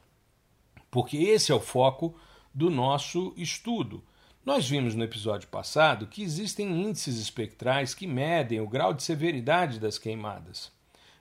porque 0.90 1.18
esse 1.18 1.52
é 1.52 1.56
o 1.56 1.60
foco 1.60 2.16
do 2.54 2.70
nosso 2.70 3.34
estudo. 3.36 4.04
Nós 4.46 4.68
vimos 4.68 4.96
no 4.96 5.04
episódio 5.04 5.48
passado 5.50 6.08
que 6.08 6.24
existem 6.24 6.82
índices 6.82 7.18
espectrais 7.18 7.94
que 7.94 8.08
medem 8.08 8.62
o 8.62 8.68
grau 8.68 8.94
de 8.94 9.04
severidade 9.04 9.80
das 9.80 10.00
queimadas. 10.00 10.72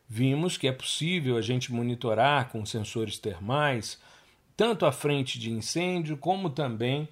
Vimos 0.09 0.57
que 0.57 0.69
é 0.69 0.73
possível 0.73 1.37
a 1.37 1.43
gente 1.43 1.73
monitorar 1.73 2.49
com 2.51 2.65
sensores 2.65 3.19
termais 3.19 3.99
tanto 4.57 4.87
a 4.87 4.93
frente 4.93 5.39
de 5.39 5.51
incêndio 5.51 6.17
como 6.17 6.49
também 6.49 7.09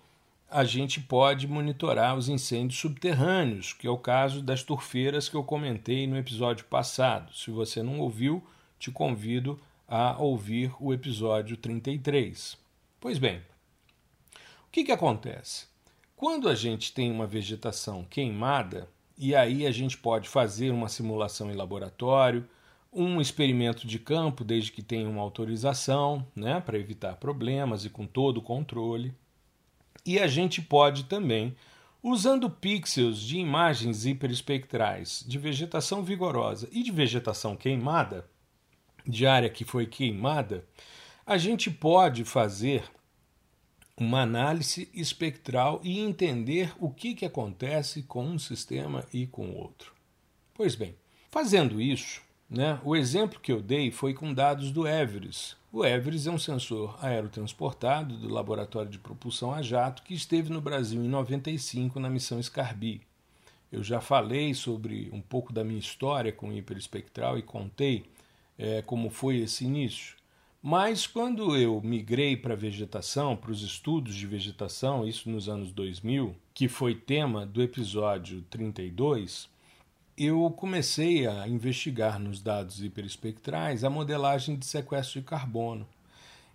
a 0.50 0.64
gente 0.64 1.00
pode 1.00 1.46
monitorar 1.46 2.16
os 2.16 2.28
incêndios 2.28 2.80
subterrâneos, 2.80 3.72
que 3.72 3.86
é 3.86 3.90
o 3.90 3.98
caso 3.98 4.40
das 4.40 4.62
turfeiras 4.62 5.28
que 5.28 5.34
eu 5.34 5.42
comentei 5.42 6.06
no 6.06 6.16
episódio 6.16 6.64
passado. 6.66 7.34
Se 7.34 7.50
você 7.50 7.82
não 7.82 7.98
ouviu, 7.98 8.42
te 8.78 8.90
convido 8.90 9.60
a 9.86 10.16
ouvir 10.16 10.72
o 10.80 10.94
episódio 10.94 11.56
33. 11.56 12.56
Pois 13.00 13.18
bem, 13.18 13.38
o 14.66 14.70
que, 14.70 14.84
que 14.84 14.92
acontece? 14.92 15.66
Quando 16.16 16.48
a 16.48 16.54
gente 16.54 16.92
tem 16.92 17.10
uma 17.10 17.26
vegetação 17.26 18.04
queimada, 18.04 18.88
e 19.18 19.34
aí 19.34 19.66
a 19.66 19.72
gente 19.72 19.98
pode 19.98 20.28
fazer 20.28 20.70
uma 20.70 20.88
simulação 20.88 21.50
em 21.50 21.56
laboratório, 21.56 22.48
um 22.94 23.20
experimento 23.20 23.86
de 23.86 23.98
campo, 23.98 24.44
desde 24.44 24.70
que 24.70 24.82
tenha 24.82 25.08
uma 25.08 25.20
autorização, 25.20 26.26
né, 26.34 26.60
para 26.60 26.78
evitar 26.78 27.16
problemas 27.16 27.84
e 27.84 27.90
com 27.90 28.06
todo 28.06 28.38
o 28.38 28.42
controle. 28.42 29.12
E 30.06 30.18
a 30.18 30.26
gente 30.26 30.62
pode 30.62 31.04
também, 31.04 31.56
usando 32.02 32.48
pixels 32.48 33.20
de 33.20 33.38
imagens 33.38 34.06
hiperespectrais 34.06 35.24
de 35.26 35.38
vegetação 35.38 36.02
vigorosa 36.02 36.68
e 36.70 36.82
de 36.82 36.92
vegetação 36.92 37.56
queimada, 37.56 38.28
de 39.06 39.26
área 39.26 39.50
que 39.50 39.64
foi 39.64 39.86
queimada, 39.86 40.64
a 41.26 41.36
gente 41.36 41.70
pode 41.70 42.24
fazer 42.24 42.84
uma 43.96 44.22
análise 44.22 44.88
espectral 44.92 45.80
e 45.82 46.00
entender 46.00 46.72
o 46.78 46.90
que, 46.90 47.14
que 47.14 47.24
acontece 47.24 48.02
com 48.02 48.24
um 48.24 48.38
sistema 48.38 49.06
e 49.12 49.26
com 49.26 49.52
outro. 49.52 49.92
Pois 50.52 50.74
bem, 50.74 50.96
fazendo 51.30 51.80
isso, 51.80 52.24
né, 52.48 52.80
o 52.84 52.94
exemplo 52.94 53.40
que 53.40 53.52
eu 53.52 53.60
dei 53.60 53.90
foi 53.90 54.14
com 54.14 54.32
dados 54.32 54.70
do 54.70 54.86
Everest, 54.86 55.56
o 55.74 55.84
Everest 55.84 56.28
é 56.28 56.30
um 56.30 56.38
sensor 56.38 56.96
aerotransportado 57.02 58.16
do 58.16 58.32
Laboratório 58.32 58.88
de 58.88 58.96
Propulsão 58.96 59.52
a 59.52 59.60
Jato 59.60 60.04
que 60.04 60.14
esteve 60.14 60.48
no 60.48 60.60
Brasil 60.60 61.04
em 61.04 61.08
95 61.08 61.98
na 61.98 62.08
missão 62.08 62.40
Scarby. 62.40 63.00
Eu 63.72 63.82
já 63.82 64.00
falei 64.00 64.54
sobre 64.54 65.10
um 65.12 65.20
pouco 65.20 65.52
da 65.52 65.64
minha 65.64 65.80
história 65.80 66.30
com 66.30 66.50
o 66.50 66.52
hiperespectral 66.52 67.36
e 67.36 67.42
contei 67.42 68.04
é, 68.56 68.82
como 68.82 69.10
foi 69.10 69.38
esse 69.38 69.64
início. 69.64 70.14
Mas 70.62 71.08
quando 71.08 71.56
eu 71.56 71.80
migrei 71.82 72.36
para 72.36 72.54
a 72.54 72.56
vegetação, 72.56 73.36
para 73.36 73.50
os 73.50 73.64
estudos 73.64 74.14
de 74.14 74.28
vegetação, 74.28 75.04
isso 75.04 75.28
nos 75.28 75.48
anos 75.48 75.72
2000, 75.72 76.36
que 76.54 76.68
foi 76.68 76.94
tema 76.94 77.44
do 77.44 77.60
episódio 77.60 78.42
32, 78.48 79.48
eu 80.16 80.49
comecei 80.50 81.26
a 81.26 81.49
investigar 81.49 82.21
nos 82.21 82.40
dados 82.40 82.83
hiperespectrais 82.83 83.83
a 83.83 83.90
modelagem 83.90 84.56
de 84.56 84.64
sequestro 84.64 85.21
de 85.21 85.26
carbono. 85.26 85.87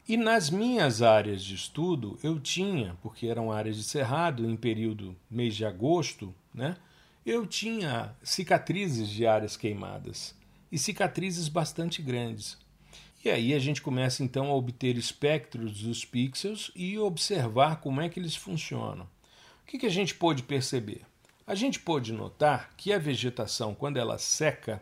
E 0.08 0.16
nas 0.16 0.50
minhas 0.50 1.02
áreas 1.02 1.44
de 1.44 1.56
estudo, 1.56 2.18
eu 2.24 2.40
tinha, 2.40 2.98
porque 3.02 3.28
eram 3.28 3.52
áreas 3.52 3.76
de 3.76 3.84
cerrado, 3.84 4.50
em 4.50 4.56
período 4.56 5.16
mês 5.30 5.56
de 5.56 5.66
agosto, 5.66 6.34
né, 6.54 6.78
eu 7.26 7.46
tinha 7.46 8.16
cicatrizes 8.24 9.10
de 9.10 9.28
áreas 9.28 9.56
queimadas 9.56 10.34
e 10.72 10.78
cicatrizes 10.78 11.48
bastante 11.48 12.02
grandes. 12.02 12.58
E 13.24 13.30
aí 13.30 13.54
a 13.54 13.60
gente 13.60 13.82
começa 13.82 14.24
então 14.24 14.48
a 14.48 14.56
obter 14.56 14.98
espectros 14.98 15.82
dos 15.82 16.06
pixels 16.06 16.72
e 16.74 16.98
observar 16.98 17.82
como 17.82 18.00
é 18.00 18.08
que 18.08 18.20
eles 18.20 18.36
funcionam. 18.36 19.06
O 19.62 19.66
que, 19.68 19.78
que 19.78 19.86
a 19.86 19.92
gente 19.92 20.16
pôde 20.16 20.42
perceber? 20.42 21.02
A 21.50 21.56
gente 21.56 21.80
pode 21.80 22.14
notar 22.14 22.70
que 22.78 22.94
a 22.94 23.00
vegetação, 23.00 23.74
quando 23.74 23.98
ela 23.98 24.20
seca, 24.20 24.80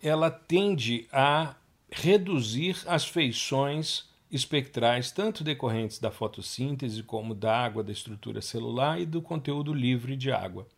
ela 0.00 0.30
tende 0.30 1.08
a 1.10 1.56
reduzir 1.90 2.80
as 2.86 3.04
feições 3.04 4.04
espectrais, 4.30 5.10
tanto 5.10 5.42
decorrentes 5.42 5.98
da 5.98 6.12
fotossíntese 6.12 7.02
como 7.02 7.34
da 7.34 7.58
água 7.58 7.82
da 7.82 7.90
estrutura 7.90 8.40
celular 8.40 9.00
e 9.00 9.04
do 9.04 9.20
conteúdo 9.20 9.74
livre 9.74 10.14
de 10.14 10.30
água. 10.30 10.68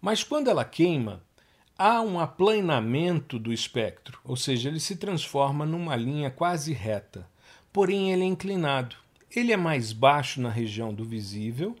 Mas 0.00 0.24
quando 0.24 0.48
ela 0.48 0.64
queima, 0.64 1.22
há 1.76 2.00
um 2.00 2.18
aplanamento 2.18 3.38
do 3.38 3.52
espectro, 3.52 4.18
ou 4.24 4.34
seja, 4.34 4.70
ele 4.70 4.80
se 4.80 4.96
transforma 4.96 5.66
numa 5.66 5.94
linha 5.94 6.30
quase 6.30 6.72
reta, 6.72 7.28
porém 7.70 8.14
ele 8.14 8.22
é 8.22 8.26
inclinado. 8.26 8.96
Ele 9.30 9.52
é 9.52 9.58
mais 9.58 9.92
baixo 9.92 10.40
na 10.40 10.48
região 10.48 10.94
do 10.94 11.04
visível 11.04 11.76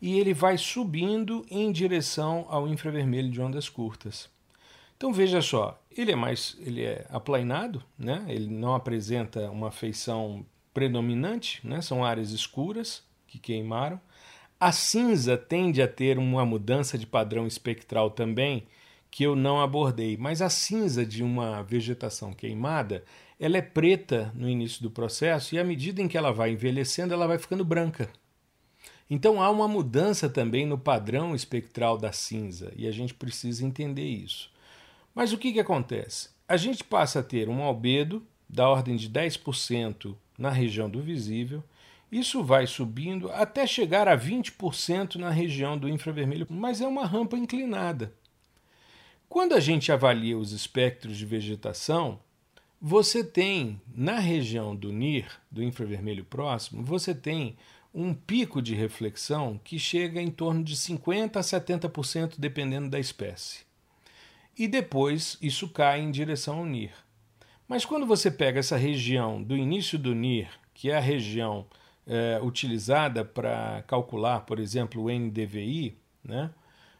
e 0.00 0.18
ele 0.18 0.34
vai 0.34 0.58
subindo 0.58 1.44
em 1.50 1.72
direção 1.72 2.46
ao 2.48 2.68
infravermelho 2.68 3.30
de 3.30 3.40
ondas 3.40 3.68
curtas. 3.68 4.28
Então 4.96 5.12
veja 5.12 5.42
só, 5.42 5.80
ele 5.96 6.12
é 6.12 6.16
mais, 6.16 6.56
ele 6.60 6.82
é 6.82 7.06
aplainado, 7.10 7.82
né? 7.98 8.24
Ele 8.28 8.48
não 8.48 8.74
apresenta 8.74 9.50
uma 9.50 9.70
feição 9.70 10.44
predominante, 10.72 11.60
né? 11.66 11.80
São 11.80 12.04
áreas 12.04 12.30
escuras 12.30 13.02
que 13.26 13.38
queimaram. 13.38 14.00
A 14.58 14.72
cinza 14.72 15.36
tende 15.36 15.82
a 15.82 15.88
ter 15.88 16.18
uma 16.18 16.46
mudança 16.46 16.96
de 16.96 17.06
padrão 17.06 17.46
espectral 17.46 18.10
também, 18.10 18.66
que 19.10 19.24
eu 19.24 19.36
não 19.36 19.60
abordei, 19.60 20.16
mas 20.16 20.40
a 20.40 20.48
cinza 20.48 21.04
de 21.04 21.22
uma 21.22 21.62
vegetação 21.62 22.32
queimada, 22.32 23.04
ela 23.38 23.58
é 23.58 23.62
preta 23.62 24.32
no 24.34 24.48
início 24.48 24.82
do 24.82 24.90
processo 24.90 25.54
e 25.54 25.58
à 25.58 25.64
medida 25.64 26.00
em 26.00 26.08
que 26.08 26.16
ela 26.16 26.32
vai 26.32 26.52
envelhecendo, 26.52 27.12
ela 27.12 27.26
vai 27.26 27.38
ficando 27.38 27.64
branca. 27.64 28.10
Então 29.08 29.40
há 29.40 29.50
uma 29.50 29.68
mudança 29.68 30.28
também 30.28 30.66
no 30.66 30.76
padrão 30.76 31.34
espectral 31.34 31.96
da 31.96 32.12
cinza 32.12 32.72
e 32.76 32.86
a 32.86 32.90
gente 32.90 33.14
precisa 33.14 33.64
entender 33.64 34.06
isso. 34.06 34.50
Mas 35.14 35.32
o 35.32 35.38
que, 35.38 35.52
que 35.52 35.60
acontece? 35.60 36.30
A 36.48 36.56
gente 36.56 36.82
passa 36.84 37.20
a 37.20 37.22
ter 37.22 37.48
um 37.48 37.62
albedo 37.62 38.22
da 38.48 38.68
ordem 38.68 38.96
de 38.96 39.08
10% 39.08 40.14
na 40.38 40.50
região 40.50 40.88
do 40.88 41.00
visível, 41.00 41.62
isso 42.10 42.44
vai 42.44 42.66
subindo 42.66 43.30
até 43.32 43.66
chegar 43.66 44.06
a 44.06 44.16
20% 44.16 45.16
na 45.16 45.30
região 45.30 45.76
do 45.76 45.88
infravermelho, 45.88 46.46
mas 46.48 46.80
é 46.80 46.86
uma 46.86 47.04
rampa 47.04 47.36
inclinada. 47.36 48.12
Quando 49.28 49.54
a 49.54 49.60
gente 49.60 49.90
avalia 49.90 50.38
os 50.38 50.52
espectros 50.52 51.16
de 51.16 51.26
vegetação, 51.26 52.20
você 52.80 53.24
tem 53.24 53.80
na 53.94 54.18
região 54.18 54.76
do 54.76 54.92
NIR, 54.92 55.26
do 55.50 55.62
infravermelho 55.62 56.24
próximo, 56.24 56.84
você 56.84 57.14
tem 57.14 57.56
um 57.96 58.12
pico 58.12 58.60
de 58.60 58.74
reflexão 58.74 59.58
que 59.64 59.78
chega 59.78 60.20
em 60.20 60.30
torno 60.30 60.62
de 60.62 60.76
50% 60.76 61.36
a 61.36 61.40
70%, 61.40 62.34
dependendo 62.36 62.90
da 62.90 63.00
espécie. 63.00 63.64
E 64.56 64.68
depois 64.68 65.38
isso 65.40 65.66
cai 65.70 66.00
em 66.00 66.10
direção 66.10 66.58
ao 66.58 66.66
NIR. 66.66 66.92
Mas 67.66 67.86
quando 67.86 68.04
você 68.04 68.30
pega 68.30 68.60
essa 68.60 68.76
região 68.76 69.42
do 69.42 69.56
início 69.56 69.98
do 69.98 70.14
NIR, 70.14 70.48
que 70.74 70.90
é 70.90 70.98
a 70.98 71.00
região 71.00 71.66
é, 72.06 72.38
utilizada 72.42 73.24
para 73.24 73.82
calcular, 73.86 74.40
por 74.40 74.60
exemplo, 74.60 75.02
o 75.02 75.10
NDVI, 75.10 75.96
né, 76.22 76.50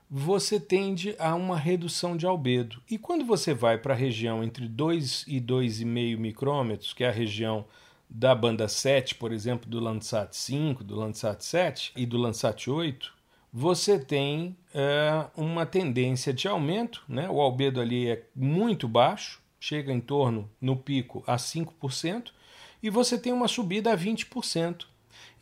você 0.08 0.58
tende 0.58 1.14
a 1.18 1.34
uma 1.34 1.58
redução 1.58 2.16
de 2.16 2.24
albedo. 2.24 2.80
E 2.90 2.96
quando 2.96 3.24
você 3.26 3.52
vai 3.52 3.76
para 3.76 3.92
a 3.92 3.96
região 3.96 4.42
entre 4.42 4.66
2 4.66 5.24
e 5.28 5.40
2,5 5.42 6.16
micrômetros, 6.16 6.94
que 6.94 7.04
é 7.04 7.08
a 7.08 7.12
região 7.12 7.66
da 8.08 8.34
banda 8.34 8.68
7, 8.68 9.14
por 9.16 9.32
exemplo, 9.32 9.68
do 9.68 9.80
Landsat 9.80 10.34
5, 10.34 10.84
do 10.84 10.96
Landsat 10.96 11.44
7 11.44 11.92
e 11.96 12.06
do 12.06 12.16
Landsat 12.16 12.70
8, 12.70 13.12
você 13.52 13.98
tem 13.98 14.56
é, 14.74 15.26
uma 15.36 15.64
tendência 15.64 16.32
de 16.32 16.46
aumento, 16.46 17.02
né? 17.08 17.28
o 17.28 17.40
albedo 17.40 17.80
ali 17.80 18.08
é 18.08 18.22
muito 18.34 18.86
baixo, 18.86 19.40
chega 19.58 19.92
em 19.92 20.00
torno, 20.00 20.50
no 20.60 20.76
pico, 20.76 21.24
a 21.26 21.36
5%, 21.36 22.30
e 22.82 22.90
você 22.90 23.18
tem 23.18 23.32
uma 23.32 23.48
subida 23.48 23.92
a 23.92 23.96
20%. 23.96 24.86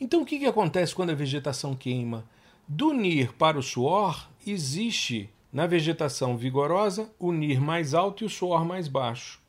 Então 0.00 0.22
o 0.22 0.24
que, 0.24 0.38
que 0.38 0.46
acontece 0.46 0.94
quando 0.94 1.10
a 1.10 1.14
vegetação 1.14 1.74
queima? 1.74 2.24
Do 2.66 2.92
NIR 2.92 3.32
para 3.34 3.58
o 3.58 3.62
suor, 3.62 4.28
existe 4.46 5.28
na 5.52 5.66
vegetação 5.66 6.36
vigorosa 6.36 7.10
o 7.18 7.30
NIR 7.30 7.60
mais 7.60 7.94
alto 7.94 8.24
e 8.24 8.26
o 8.26 8.30
suor 8.30 8.64
mais 8.64 8.88
baixo. 8.88 9.40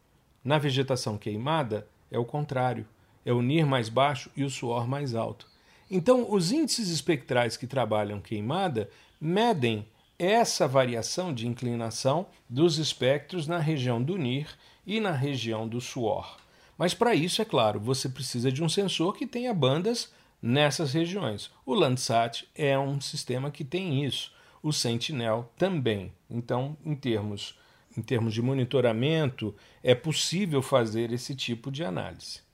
Na 0.43 0.57
vegetação 0.57 1.17
queimada, 1.17 1.87
é 2.11 2.19
o 2.19 2.25
contrário 2.25 2.85
é 3.25 3.33
o 3.33 3.41
NIR 3.41 3.65
mais 3.65 3.89
baixo 3.89 4.29
e 4.35 4.43
o 4.43 4.49
suor 4.49 4.87
mais 4.87 5.15
alto. 5.15 5.47
Então, 5.89 6.31
os 6.31 6.51
índices 6.51 6.89
espectrais 6.89 7.57
que 7.57 7.67
trabalham 7.67 8.21
queimada 8.21 8.89
medem 9.19 9.87
essa 10.17 10.67
variação 10.67 11.33
de 11.33 11.47
inclinação 11.47 12.27
dos 12.47 12.77
espectros 12.77 13.47
na 13.47 13.57
região 13.57 14.01
do 14.01 14.17
NIR 14.17 14.47
e 14.85 14.99
na 14.99 15.11
região 15.11 15.67
do 15.67 15.81
suor. 15.81 16.37
Mas 16.77 16.93
para 16.93 17.15
isso, 17.15 17.41
é 17.41 17.45
claro, 17.45 17.79
você 17.79 18.07
precisa 18.07 18.51
de 18.51 18.63
um 18.63 18.69
sensor 18.69 19.15
que 19.15 19.25
tenha 19.25 19.53
bandas 19.53 20.11
nessas 20.41 20.93
regiões. 20.93 21.49
O 21.65 21.73
Landsat 21.73 22.47
é 22.53 22.77
um 22.77 22.99
sistema 23.01 23.49
que 23.49 23.63
tem 23.63 24.05
isso, 24.05 24.31
o 24.61 24.71
Sentinel 24.71 25.51
também. 25.57 26.13
Então, 26.29 26.77
em 26.85 26.95
termos, 26.95 27.57
em 27.97 28.01
termos 28.01 28.33
de 28.33 28.41
monitoramento, 28.41 29.55
é 29.83 29.95
possível 29.95 30.61
fazer 30.61 31.11
esse 31.11 31.35
tipo 31.35 31.71
de 31.71 31.83
análise. 31.83 32.44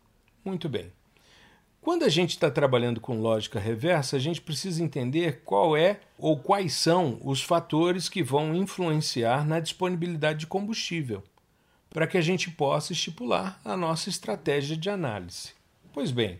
Muito 0.43 0.67
bem. 0.67 0.91
Quando 1.81 2.03
a 2.03 2.09
gente 2.09 2.31
está 2.31 2.51
trabalhando 2.51 3.01
com 3.01 3.19
lógica 3.19 3.59
reversa, 3.59 4.15
a 4.15 4.19
gente 4.19 4.39
precisa 4.39 4.83
entender 4.83 5.41
qual 5.43 5.75
é 5.75 5.99
ou 6.17 6.37
quais 6.37 6.73
são 6.73 7.19
os 7.23 7.41
fatores 7.41 8.07
que 8.07 8.21
vão 8.21 8.53
influenciar 8.53 9.45
na 9.45 9.59
disponibilidade 9.59 10.41
de 10.41 10.47
combustível, 10.47 11.23
para 11.89 12.05
que 12.05 12.19
a 12.19 12.21
gente 12.21 12.51
possa 12.51 12.93
estipular 12.93 13.59
a 13.65 13.75
nossa 13.75 14.09
estratégia 14.09 14.77
de 14.77 14.91
análise. 14.91 15.53
Pois 15.91 16.11
bem, 16.11 16.39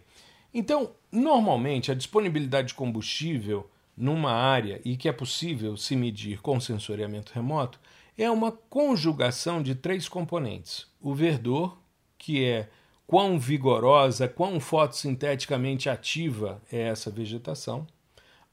então, 0.53 0.91
normalmente 1.11 1.91
a 1.91 1.95
disponibilidade 1.95 2.69
de 2.69 2.73
combustível 2.75 3.69
numa 3.97 4.31
área 4.31 4.79
e 4.85 4.95
que 4.95 5.09
é 5.09 5.11
possível 5.11 5.75
se 5.75 5.95
medir 5.95 6.41
com 6.41 6.59
sensoriamento 6.59 7.31
remoto 7.33 7.79
é 8.17 8.29
uma 8.29 8.51
conjugação 8.51 9.61
de 9.61 9.73
três 9.73 10.07
componentes: 10.07 10.87
o 11.01 11.15
verdor, 11.15 11.77
que 12.17 12.43
é 12.43 12.69
quão 13.11 13.37
vigorosa, 13.37 14.25
quão 14.25 14.57
fotossinteticamente 14.57 15.89
ativa 15.89 16.61
é 16.71 16.83
essa 16.83 17.11
vegetação, 17.11 17.85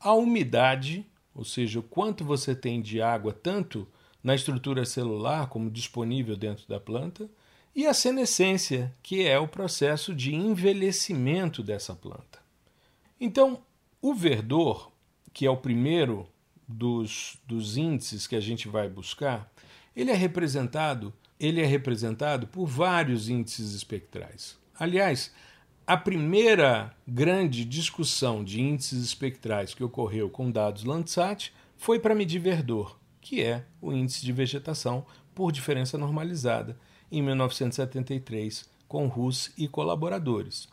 a 0.00 0.12
umidade, 0.15 1.07
ou 1.33 1.45
seja, 1.45 1.79
o 1.79 1.83
quanto 1.85 2.25
você 2.25 2.57
tem 2.57 2.83
de 2.83 3.00
água 3.00 3.33
tanto 3.33 3.87
na 4.21 4.35
estrutura 4.35 4.85
celular 4.85 5.49
como 5.49 5.71
disponível 5.71 6.37
dentro 6.37 6.67
da 6.67 6.81
planta, 6.81 7.31
e 7.73 7.87
a 7.87 7.95
senescência, 7.95 8.93
que 9.00 9.25
é 9.25 9.38
o 9.38 9.47
processo 9.47 10.12
de 10.12 10.35
envelhecimento 10.35 11.62
dessa 11.62 11.95
planta. 11.95 12.41
Então, 13.21 13.62
o 14.03 14.12
verdor, 14.12 14.91
que 15.33 15.47
é 15.47 15.50
o 15.50 15.57
primeiro 15.57 16.29
dos, 16.67 17.38
dos 17.47 17.77
índices 17.77 18.27
que 18.27 18.35
a 18.35 18.41
gente 18.41 18.67
vai 18.67 18.88
buscar, 18.88 19.49
ele 19.95 20.11
é 20.11 20.15
representado 20.15 21.15
ele 21.38 21.61
é 21.61 21.66
representado 21.66 22.47
por 22.47 22.66
vários 22.66 23.28
índices 23.28 23.75
espectrais. 23.75 24.59
Aliás, 24.78 25.33
a 25.87 25.97
primeira 25.97 26.95
grande 27.07 27.64
discussão 27.64 28.45
de 28.45 28.61
índices 28.61 29.02
espectrais 29.04 29.73
que 29.73 29.83
ocorreu 29.83 30.28
com 30.28 30.50
dados 30.50 30.85
Landsat 30.85 31.52
foi 31.76 31.99
para 31.99 32.14
medir 32.14 32.40
verdor, 32.40 32.99
que 33.21 33.42
é 33.42 33.64
o 33.80 33.92
índice 33.92 34.25
de 34.25 34.33
vegetação 34.33 35.07
por 35.35 35.52
diferença 35.52 35.97
normalizada, 35.97 36.78
em 37.11 37.23
1973, 37.23 38.68
com 38.87 39.07
Rus 39.07 39.52
e 39.57 39.66
colaboradores. 39.66 40.68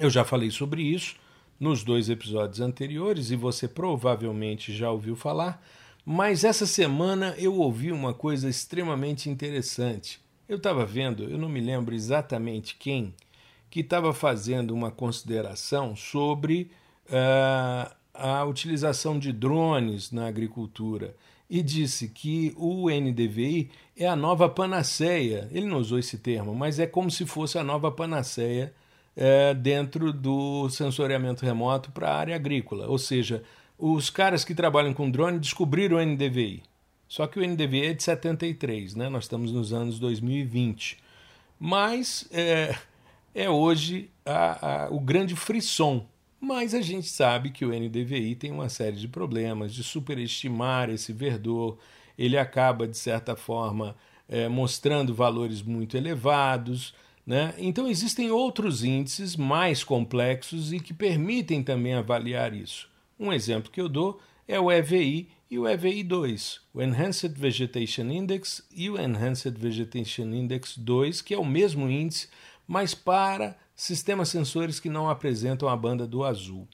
Eu 0.00 0.08
já 0.08 0.24
falei 0.24 0.50
sobre 0.50 0.82
isso 0.82 1.16
nos 1.58 1.82
dois 1.82 2.08
episódios 2.08 2.60
anteriores 2.60 3.30
e 3.30 3.36
você 3.36 3.66
provavelmente 3.66 4.72
já 4.72 4.90
ouviu 4.90 5.16
falar, 5.16 5.62
mas 6.10 6.42
essa 6.42 6.64
semana 6.64 7.34
eu 7.36 7.54
ouvi 7.56 7.92
uma 7.92 8.14
coisa 8.14 8.48
extremamente 8.48 9.28
interessante. 9.28 10.18
Eu 10.48 10.56
estava 10.56 10.86
vendo, 10.86 11.24
eu 11.24 11.36
não 11.36 11.50
me 11.50 11.60
lembro 11.60 11.94
exatamente 11.94 12.76
quem, 12.76 13.14
que 13.68 13.80
estava 13.80 14.14
fazendo 14.14 14.72
uma 14.72 14.90
consideração 14.90 15.94
sobre 15.94 16.70
uh, 17.10 17.94
a 18.14 18.42
utilização 18.46 19.18
de 19.18 19.34
drones 19.34 20.10
na 20.10 20.26
agricultura 20.26 21.14
e 21.48 21.62
disse 21.62 22.08
que 22.08 22.54
o 22.56 22.88
NDVI 22.88 23.70
é 23.94 24.06
a 24.06 24.16
nova 24.16 24.48
panaceia. 24.48 25.46
Ele 25.52 25.66
não 25.66 25.76
usou 25.76 25.98
esse 25.98 26.16
termo, 26.16 26.54
mas 26.54 26.78
é 26.78 26.86
como 26.86 27.10
se 27.10 27.26
fosse 27.26 27.58
a 27.58 27.62
nova 27.62 27.92
panaceia 27.92 28.72
uh, 29.14 29.54
dentro 29.54 30.10
do 30.10 30.70
sensoriamento 30.70 31.44
remoto 31.44 31.90
para 31.90 32.08
a 32.08 32.16
área 32.16 32.34
agrícola. 32.34 32.88
Ou 32.88 32.96
seja, 32.96 33.44
os 33.78 34.10
caras 34.10 34.44
que 34.44 34.54
trabalham 34.54 34.92
com 34.92 35.10
drone 35.10 35.38
descobriram 35.38 35.98
o 35.98 36.04
NDVI. 36.04 36.62
Só 37.06 37.26
que 37.26 37.38
o 37.38 37.46
NDVI 37.46 37.86
é 37.86 37.94
de 37.94 38.02
73, 38.02 38.94
né? 38.94 39.08
nós 39.08 39.24
estamos 39.24 39.52
nos 39.52 39.72
anos 39.72 39.98
2020. 39.98 40.98
Mas 41.58 42.28
é, 42.30 42.76
é 43.34 43.48
hoje 43.48 44.10
a, 44.26 44.84
a, 44.84 44.90
o 44.90 45.00
grande 45.00 45.34
frisson. 45.34 46.06
Mas 46.40 46.74
a 46.74 46.80
gente 46.80 47.08
sabe 47.08 47.50
que 47.50 47.64
o 47.64 47.70
NDVI 47.70 48.34
tem 48.34 48.52
uma 48.52 48.68
série 48.68 48.96
de 48.96 49.08
problemas 49.08 49.72
de 49.72 49.82
superestimar 49.82 50.90
esse 50.90 51.12
verdor. 51.12 51.78
Ele 52.16 52.36
acaba, 52.36 52.86
de 52.86 52.96
certa 52.96 53.34
forma, 53.34 53.96
é, 54.28 54.48
mostrando 54.48 55.14
valores 55.14 55.62
muito 55.62 55.96
elevados. 55.96 56.94
Né? 57.26 57.54
Então, 57.58 57.88
existem 57.88 58.30
outros 58.30 58.84
índices 58.84 59.34
mais 59.34 59.82
complexos 59.82 60.72
e 60.72 60.78
que 60.78 60.94
permitem 60.94 61.62
também 61.62 61.94
avaliar 61.94 62.54
isso. 62.54 62.88
Um 63.18 63.32
exemplo 63.32 63.70
que 63.70 63.80
eu 63.80 63.88
dou 63.88 64.20
é 64.46 64.58
o 64.58 64.70
EVI 64.70 65.28
e 65.50 65.58
o 65.58 65.62
EVI2, 65.62 66.60
o 66.74 66.82
Enhanced 66.82 67.34
Vegetation 67.38 68.04
Index 68.10 68.62
e 68.70 68.88
o 68.90 69.00
Enhanced 69.00 69.58
Vegetation 69.58 70.32
Index 70.32 70.76
2, 70.76 71.22
que 71.22 71.34
é 71.34 71.38
o 71.38 71.44
mesmo 71.44 71.88
índice, 71.88 72.28
mas 72.66 72.94
para 72.94 73.56
sistemas 73.74 74.28
sensores 74.28 74.78
que 74.78 74.90
não 74.90 75.08
apresentam 75.08 75.68
a 75.68 75.76
banda 75.76 76.06
do 76.06 76.24
azul. 76.24 76.68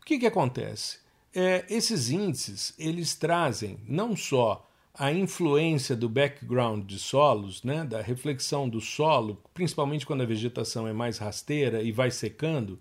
O 0.00 0.04
que, 0.04 0.18
que 0.18 0.26
acontece? 0.26 0.98
É, 1.34 1.64
esses 1.68 2.10
índices 2.10 2.74
eles 2.78 3.14
trazem 3.14 3.78
não 3.86 4.16
só 4.16 4.66
a 4.94 5.12
influência 5.12 5.94
do 5.94 6.08
background 6.08 6.84
de 6.84 6.98
solos, 6.98 7.62
né, 7.62 7.84
da 7.84 8.00
reflexão 8.00 8.68
do 8.68 8.80
solo, 8.80 9.40
principalmente 9.54 10.04
quando 10.04 10.22
a 10.22 10.26
vegetação 10.26 10.88
é 10.88 10.92
mais 10.92 11.18
rasteira 11.18 11.82
e 11.82 11.92
vai 11.92 12.10
secando, 12.10 12.80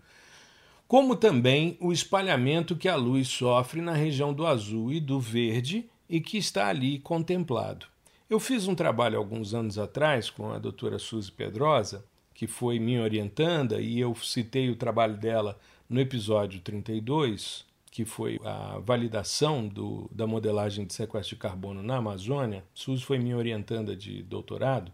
como 0.88 1.15
também 1.15 1.78
o 1.82 1.91
espalhamento 1.91 2.76
que 2.76 2.88
a 2.88 2.95
luz 2.95 3.28
sofre 3.28 3.82
na 3.82 3.93
região 3.93 4.34
do 4.34 4.47
azul 4.47 4.91
e 4.91 5.00
do 5.00 5.19
verde 5.19 5.89
e 6.10 6.21
que 6.21 6.38
está 6.38 6.67
ali 6.67 7.00
contemplado. 7.00 7.86
Eu 8.30 8.39
fiz 8.39 8.67
um 8.67 8.76
trabalho 8.76 9.17
alguns 9.17 9.54
anos 9.54 9.78
atrás 9.78 10.30
com 10.30 10.52
a 10.52 10.60
doutora 10.60 10.97
Suzy 10.97 11.32
Pedrosa, 11.32 12.06
que 12.34 12.47
foi 12.47 12.80
minha 12.80 13.02
orientanda, 13.02 13.82
e 13.82 14.00
eu 14.00 14.13
citei 14.15 14.69
o 14.69 14.76
trabalho 14.76 15.17
dela 15.17 15.58
no 15.89 16.00
episódio 16.00 16.60
32, 16.62 17.65
que 17.89 18.06
foi 18.06 18.39
a 18.43 18.80
validação 18.80 19.67
do, 19.67 20.10
da 20.13 20.28
modelagem 20.28 20.86
de 20.86 20.93
sequestro 20.93 21.36
de 21.36 21.41
carbono 21.41 21.82
na 21.82 21.97
Amazônia. 21.97 22.63
Suzy 22.73 23.04
foi 23.04 23.17
minha 23.17 23.38
orientanda 23.38 23.95
de 23.95 24.21
doutorado. 24.23 24.91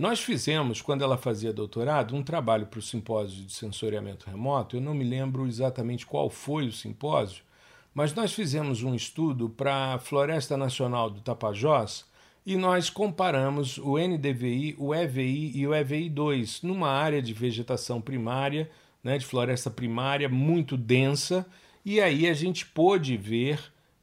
Nós 0.00 0.18
fizemos, 0.18 0.80
quando 0.80 1.04
ela 1.04 1.18
fazia 1.18 1.52
doutorado, 1.52 2.16
um 2.16 2.22
trabalho 2.22 2.64
para 2.64 2.78
o 2.78 2.82
simpósio 2.82 3.44
de 3.44 3.52
sensoriamento 3.52 4.30
remoto. 4.30 4.74
Eu 4.74 4.80
não 4.80 4.94
me 4.94 5.04
lembro 5.04 5.46
exatamente 5.46 6.06
qual 6.06 6.30
foi 6.30 6.66
o 6.66 6.72
simpósio, 6.72 7.44
mas 7.92 8.14
nós 8.14 8.32
fizemos 8.32 8.82
um 8.82 8.94
estudo 8.94 9.50
para 9.50 9.92
a 9.92 9.98
Floresta 9.98 10.56
Nacional 10.56 11.10
do 11.10 11.20
Tapajós 11.20 12.06
e 12.46 12.56
nós 12.56 12.88
comparamos 12.88 13.76
o 13.76 13.98
NDVI, 13.98 14.74
o 14.78 14.94
EVI 14.94 15.52
e 15.54 15.66
o 15.66 15.72
EVI2 15.72 16.62
numa 16.62 16.88
área 16.88 17.20
de 17.20 17.34
vegetação 17.34 18.00
primária, 18.00 18.70
né, 19.04 19.18
de 19.18 19.26
floresta 19.26 19.70
primária 19.70 20.30
muito 20.30 20.78
densa, 20.78 21.46
e 21.84 22.00
aí 22.00 22.26
a 22.26 22.32
gente 22.32 22.64
pôde 22.64 23.18
ver 23.18 23.60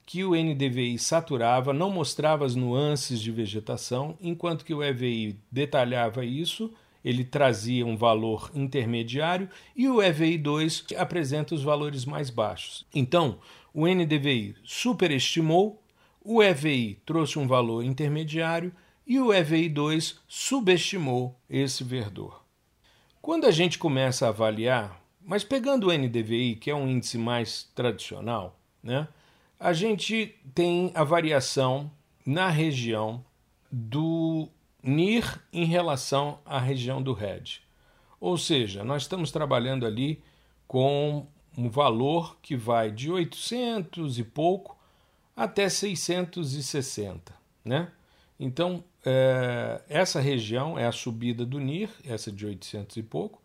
que 0.07 0.23
o 0.23 0.31
NDVI 0.31 0.97
saturava, 0.97 1.73
não 1.73 1.91
mostrava 1.91 2.45
as 2.45 2.55
nuances 2.55 3.21
de 3.21 3.29
vegetação, 3.29 4.17
enquanto 4.21 4.63
que 4.63 4.73
o 4.73 4.81
EVI 4.81 5.37
detalhava 5.51 6.23
isso, 6.23 6.73
ele 7.03 7.25
trazia 7.25 7.85
um 7.85 7.97
valor 7.97 8.49
intermediário 8.55 9.49
e 9.75 9.89
o 9.89 9.97
EVI2 9.97 10.95
apresenta 10.95 11.53
os 11.53 11.61
valores 11.61 12.05
mais 12.05 12.29
baixos. 12.29 12.85
Então, 12.95 13.39
o 13.73 13.85
NDVI 13.85 14.55
superestimou, 14.63 15.83
o 16.23 16.41
EVI 16.41 17.01
trouxe 17.05 17.37
um 17.37 17.45
valor 17.45 17.83
intermediário 17.83 18.71
e 19.05 19.19
o 19.19 19.27
EVI2 19.27 20.19
subestimou 20.25 21.37
esse 21.49 21.83
verdor. 21.83 22.45
Quando 23.21 23.45
a 23.45 23.51
gente 23.51 23.77
começa 23.77 24.25
a 24.25 24.29
avaliar, 24.29 25.01
mas 25.21 25.43
pegando 25.43 25.87
o 25.87 25.91
NDVI, 25.91 26.55
que 26.55 26.71
é 26.71 26.75
um 26.75 26.87
índice 26.87 27.17
mais 27.17 27.69
tradicional, 27.75 28.57
né? 28.81 29.09
A 29.59 29.73
gente 29.73 30.35
tem 30.53 30.91
a 30.93 31.03
variação 31.03 31.91
na 32.25 32.49
região 32.49 33.23
do 33.71 34.49
NIR 34.83 35.41
em 35.51 35.65
relação 35.65 36.39
à 36.45 36.59
região 36.59 37.01
do 37.01 37.13
RED. 37.13 37.61
Ou 38.19 38.37
seja, 38.37 38.83
nós 38.83 39.03
estamos 39.03 39.31
trabalhando 39.31 39.85
ali 39.85 40.21
com 40.67 41.27
um 41.57 41.69
valor 41.69 42.37
que 42.41 42.55
vai 42.55 42.91
de 42.91 43.11
800 43.11 44.19
e 44.19 44.23
pouco 44.23 44.77
até 45.35 45.69
660, 45.69 47.33
né? 47.63 47.91
Então, 48.39 48.83
é, 49.03 49.81
essa 49.89 50.19
região 50.19 50.77
é 50.77 50.85
a 50.85 50.91
subida 50.91 51.45
do 51.45 51.59
NIR, 51.59 51.89
essa 52.05 52.31
de 52.31 52.45
800 52.45 52.97
e 52.97 53.03
pouco, 53.03 53.41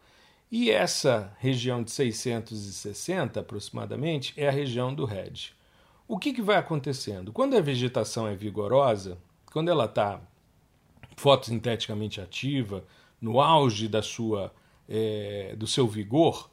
E 0.50 0.70
essa 0.70 1.34
região 1.38 1.82
de 1.82 1.90
660 1.90 3.40
aproximadamente 3.40 4.34
é 4.36 4.48
a 4.48 4.50
região 4.50 4.94
do 4.94 5.06
RED. 5.06 5.54
O 6.12 6.18
que, 6.18 6.34
que 6.34 6.42
vai 6.42 6.56
acontecendo? 6.56 7.32
Quando 7.32 7.56
a 7.56 7.60
vegetação 7.62 8.28
é 8.28 8.34
vigorosa, 8.34 9.16
quando 9.50 9.70
ela 9.70 9.86
está 9.86 10.20
fotossinteticamente 11.16 12.20
ativa, 12.20 12.84
no 13.18 13.40
auge 13.40 13.88
da 13.88 14.02
sua, 14.02 14.52
é, 14.86 15.56
do 15.56 15.66
seu 15.66 15.88
vigor, 15.88 16.50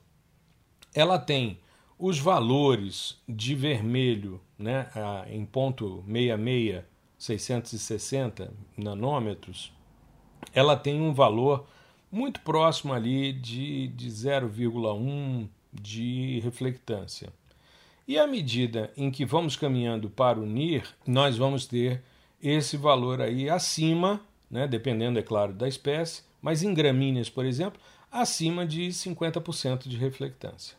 ela 0.96 1.20
tem 1.20 1.60
os 1.98 2.18
valores 2.18 3.22
de 3.28 3.54
vermelho 3.54 4.40
né, 4.58 4.90
em 5.28 5.46
ponto 5.46 6.06
66, 6.08 6.86
660 7.18 8.54
nanômetros, 8.78 9.74
ela 10.54 10.78
tem 10.78 11.02
um 11.02 11.14
valor 11.14 11.68
muito 12.10 12.40
próximo 12.44 12.94
ali 12.94 13.34
de, 13.34 13.90
de 13.90 14.08
0,1 14.10 15.50
de 15.74 16.40
reflectância. 16.40 17.38
E 18.10 18.18
à 18.18 18.26
medida 18.26 18.92
em 18.98 19.12
que 19.12 19.24
vamos 19.24 19.56
caminhando 19.56 20.10
para 20.10 20.40
o 20.40 20.46
NIR, 20.48 20.84
nós 21.06 21.38
vamos 21.38 21.68
ter 21.68 22.02
esse 22.42 22.76
valor 22.76 23.22
aí 23.22 23.48
acima, 23.48 24.20
né, 24.50 24.68
dependendo, 24.68 25.20
é 25.20 25.22
claro, 25.22 25.54
da 25.54 25.68
espécie, 25.68 26.24
mas 26.42 26.64
em 26.64 26.74
gramíneas, 26.74 27.30
por 27.30 27.46
exemplo, 27.46 27.80
acima 28.12 28.66
de 28.66 28.88
50% 28.88 29.88
de 29.88 29.96
reflectância. 29.96 30.76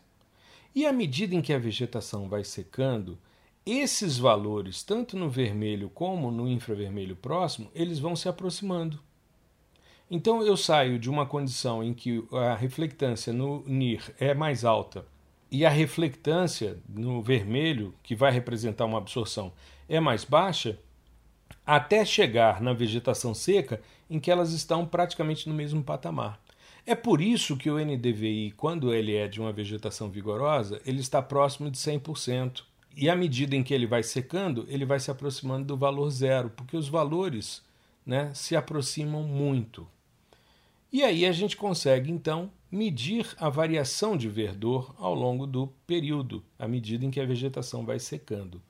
E 0.75 0.85
à 0.85 0.91
medida 0.91 1.33
em 1.33 1.41
que 1.41 1.53
a 1.53 1.57
vegetação 1.57 2.27
vai 2.27 2.43
secando, 2.43 3.17
esses 3.65 4.17
valores, 4.17 4.83
tanto 4.83 5.15
no 5.15 5.29
vermelho 5.29 5.89
como 5.89 6.31
no 6.31 6.49
infravermelho 6.49 7.15
próximo, 7.15 7.71
eles 7.73 7.97
vão 7.97 8.13
se 8.13 8.27
aproximando. 8.27 8.99
Então 10.09 10.43
eu 10.43 10.57
saio 10.57 10.99
de 10.99 11.09
uma 11.09 11.25
condição 11.25 11.81
em 11.81 11.93
que 11.93 12.25
a 12.33 12.55
reflectância 12.55 13.31
no 13.31 13.63
NIR 13.65 14.13
é 14.19 14.33
mais 14.33 14.65
alta 14.65 15.05
e 15.51 15.65
a 15.65 15.69
reflectância 15.69 16.79
no 16.87 17.21
vermelho, 17.21 17.93
que 18.01 18.15
vai 18.15 18.31
representar 18.31 18.85
uma 18.85 18.97
absorção, 18.97 19.51
é 19.89 19.99
mais 19.99 20.23
baixa, 20.23 20.79
até 21.65 22.05
chegar 22.05 22.61
na 22.61 22.71
vegetação 22.73 23.33
seca 23.33 23.81
em 24.09 24.19
que 24.19 24.31
elas 24.31 24.53
estão 24.53 24.85
praticamente 24.85 25.49
no 25.49 25.53
mesmo 25.53 25.83
patamar. 25.83 26.41
É 26.85 26.95
por 26.95 27.21
isso 27.21 27.57
que 27.57 27.69
o 27.69 27.77
NDVI, 27.77 28.53
quando 28.57 28.93
ele 28.93 29.15
é 29.15 29.27
de 29.27 29.39
uma 29.39 29.51
vegetação 29.51 30.09
vigorosa, 30.09 30.81
ele 30.85 31.01
está 31.01 31.21
próximo 31.21 31.69
de 31.69 31.77
100%. 31.77 32.63
E 32.95 33.09
à 33.09 33.15
medida 33.15 33.55
em 33.55 33.63
que 33.63 33.73
ele 33.73 33.85
vai 33.85 34.03
secando, 34.03 34.65
ele 34.67 34.85
vai 34.85 34.99
se 34.99 35.11
aproximando 35.11 35.65
do 35.65 35.77
valor 35.77 36.09
zero, 36.09 36.49
porque 36.49 36.75
os 36.75 36.89
valores 36.89 37.61
né, 38.05 38.31
se 38.33 38.55
aproximam 38.55 39.23
muito. 39.23 39.87
E 40.91 41.03
aí 41.03 41.25
a 41.25 41.31
gente 41.31 41.55
consegue, 41.55 42.11
então, 42.11 42.51
medir 42.71 43.27
a 43.37 43.49
variação 43.49 44.15
de 44.15 44.29
verdor 44.29 44.95
ao 44.97 45.13
longo 45.13 45.45
do 45.45 45.67
período, 45.85 46.43
à 46.57 46.67
medida 46.67 47.05
em 47.05 47.11
que 47.11 47.19
a 47.19 47.25
vegetação 47.25 47.85
vai 47.85 47.99
secando. 47.99 48.61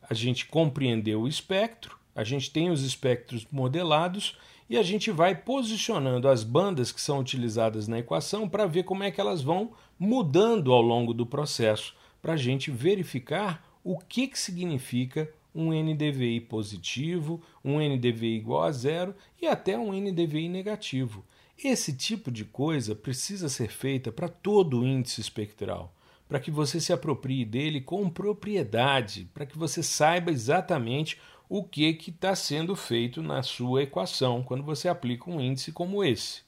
A 0.00 0.14
gente 0.14 0.46
compreendeu 0.46 1.22
o 1.22 1.28
espectro, 1.28 1.98
a 2.14 2.22
gente 2.22 2.50
tem 2.50 2.70
os 2.70 2.82
espectros 2.82 3.46
modelados 3.50 4.36
e 4.70 4.78
a 4.78 4.82
gente 4.82 5.10
vai 5.10 5.34
posicionando 5.34 6.28
as 6.28 6.44
bandas 6.44 6.92
que 6.92 7.00
são 7.00 7.18
utilizadas 7.18 7.88
na 7.88 7.98
equação 7.98 8.48
para 8.48 8.66
ver 8.66 8.84
como 8.84 9.02
é 9.02 9.10
que 9.10 9.20
elas 9.20 9.42
vão 9.42 9.72
mudando 9.98 10.72
ao 10.72 10.80
longo 10.80 11.12
do 11.12 11.26
processo, 11.26 11.94
para 12.20 12.34
a 12.34 12.36
gente 12.36 12.70
verificar 12.70 13.66
o 13.82 13.98
que, 13.98 14.28
que 14.28 14.38
significa 14.38 15.28
um 15.54 15.72
NDVI 15.72 16.40
positivo, 16.40 17.42
um 17.64 17.78
NDVI 17.80 18.36
igual 18.36 18.62
a 18.62 18.72
zero 18.72 19.14
e 19.40 19.46
até 19.46 19.76
um 19.76 19.92
NDVI 19.92 20.48
negativo. 20.48 21.24
Esse 21.64 21.92
tipo 21.92 22.28
de 22.28 22.44
coisa 22.44 22.92
precisa 22.92 23.48
ser 23.48 23.68
feita 23.68 24.10
para 24.10 24.28
todo 24.28 24.80
o 24.80 24.86
índice 24.86 25.20
espectral, 25.20 25.94
para 26.28 26.40
que 26.40 26.50
você 26.50 26.80
se 26.80 26.92
aproprie 26.92 27.44
dele 27.44 27.80
com 27.80 28.10
propriedade, 28.10 29.28
para 29.32 29.46
que 29.46 29.56
você 29.56 29.80
saiba 29.80 30.32
exatamente 30.32 31.20
o 31.48 31.62
que 31.62 31.84
está 31.84 32.34
sendo 32.34 32.74
feito 32.74 33.22
na 33.22 33.44
sua 33.44 33.84
equação 33.84 34.42
quando 34.42 34.64
você 34.64 34.88
aplica 34.88 35.30
um 35.30 35.40
índice 35.40 35.70
como 35.70 36.02
esse. 36.02 36.42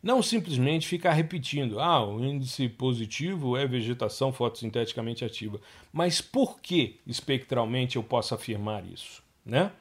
Não 0.00 0.22
simplesmente 0.22 0.86
ficar 0.86 1.12
repetindo, 1.12 1.80
ah, 1.80 2.04
o 2.06 2.24
índice 2.24 2.68
positivo 2.68 3.56
é 3.56 3.66
vegetação 3.66 4.32
fotossinteticamente 4.32 5.24
ativa. 5.24 5.60
Mas 5.92 6.20
por 6.20 6.60
que 6.60 7.00
espectralmente 7.04 7.96
eu 7.96 8.02
posso 8.02 8.32
afirmar 8.32 8.84
isso? 8.86 9.22
Né? 9.44 9.72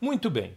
Muito 0.00 0.28
bem. 0.28 0.54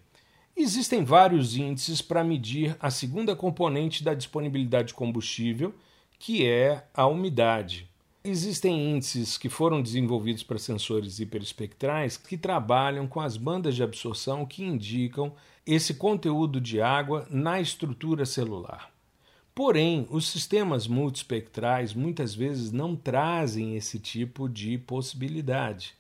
Existem 0.62 1.06
vários 1.06 1.56
índices 1.56 2.02
para 2.02 2.22
medir 2.22 2.76
a 2.82 2.92
segunda 2.92 3.34
componente 3.34 4.04
da 4.04 4.14
disponibilidade 4.14 4.90
de 4.90 4.94
combustível, 4.94 5.74
que 6.20 6.46
é 6.46 6.86
a 6.94 7.08
umidade. 7.08 7.88
Existem 8.22 8.94
índices 8.94 9.38
que 9.38 9.48
foram 9.48 9.82
desenvolvidos 9.82 10.44
para 10.44 10.60
sensores 10.60 11.18
hiperespectrais 11.22 12.18
que 12.18 12.38
trabalham 12.38 13.08
com 13.08 13.22
as 13.22 13.38
bandas 13.38 13.74
de 13.74 13.84
absorção 13.84 14.46
que 14.46 14.62
indicam 14.62 15.34
esse 15.66 15.94
conteúdo 15.94 16.60
de 16.60 16.82
água 16.82 17.26
na 17.30 17.62
estrutura 17.62 18.26
celular. 18.26 18.92
Porém, 19.56 20.08
os 20.10 20.28
sistemas 20.28 20.88
multispectrais 20.88 21.94
muitas 21.94 22.36
vezes 22.36 22.70
não 22.70 22.98
trazem 22.98 23.78
esse 23.78 23.98
tipo 23.98 24.50
de 24.50 24.78
possibilidade. 24.78 25.98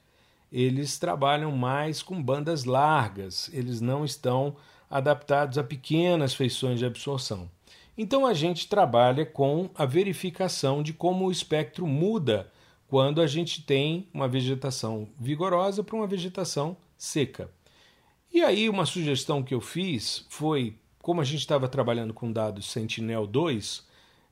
Eles 0.52 0.98
trabalham 0.98 1.52
mais 1.52 2.02
com 2.02 2.22
bandas 2.22 2.64
largas, 2.64 3.50
eles 3.54 3.82
não 3.82 4.04
estão 4.04 4.56
adaptados 4.90 5.58
a 5.58 5.64
pequenas 5.64 6.34
feições 6.34 6.80
de 6.80 6.86
absorção. 6.86 7.50
Então 7.98 8.26
a 8.26 8.34
gente 8.34 8.68
trabalha 8.68 9.26
com 9.26 9.70
a 9.76 9.86
verificação 9.86 10.82
de 10.82 10.94
como 10.94 11.26
o 11.26 11.32
espectro 11.32 11.86
muda 11.86 12.50
quando 12.88 13.22
a 13.22 13.28
gente 13.28 13.62
tem 13.62 14.08
uma 14.14 14.28
vegetação 14.28 15.08
vigorosa 15.20 15.84
para 15.84 15.96
uma 15.96 16.08
vegetação 16.08 16.76
seca. 16.98 17.52
E 18.34 18.42
aí 18.42 18.70
uma 18.70 18.86
sugestão 18.86 19.44
que 19.44 19.54
eu 19.54 19.62
fiz 19.62 20.26
foi, 20.30 20.76
como 21.02 21.22
a 21.22 21.24
gente 21.24 21.40
estava 21.40 21.68
trabalhando 21.68 22.14
com 22.14 22.32
dados 22.32 22.68
Sentinel-2, 22.74 23.84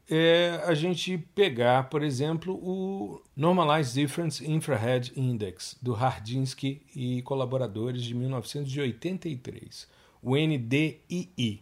é 0.10 0.62
a 0.66 0.74
gente 0.74 1.18
pegar, 1.36 1.90
por 1.90 2.02
exemplo, 2.02 2.56
o 2.56 3.22
Normalized 3.36 3.94
Difference 3.94 4.50
Infrared 4.50 5.12
Index, 5.16 5.78
do 5.82 5.94
Hardinsky 5.94 6.82
e 6.96 7.22
colaboradores 7.24 8.04
de 8.04 8.16
1983, 8.16 9.88
o 10.22 10.36
NDII. 10.36 11.62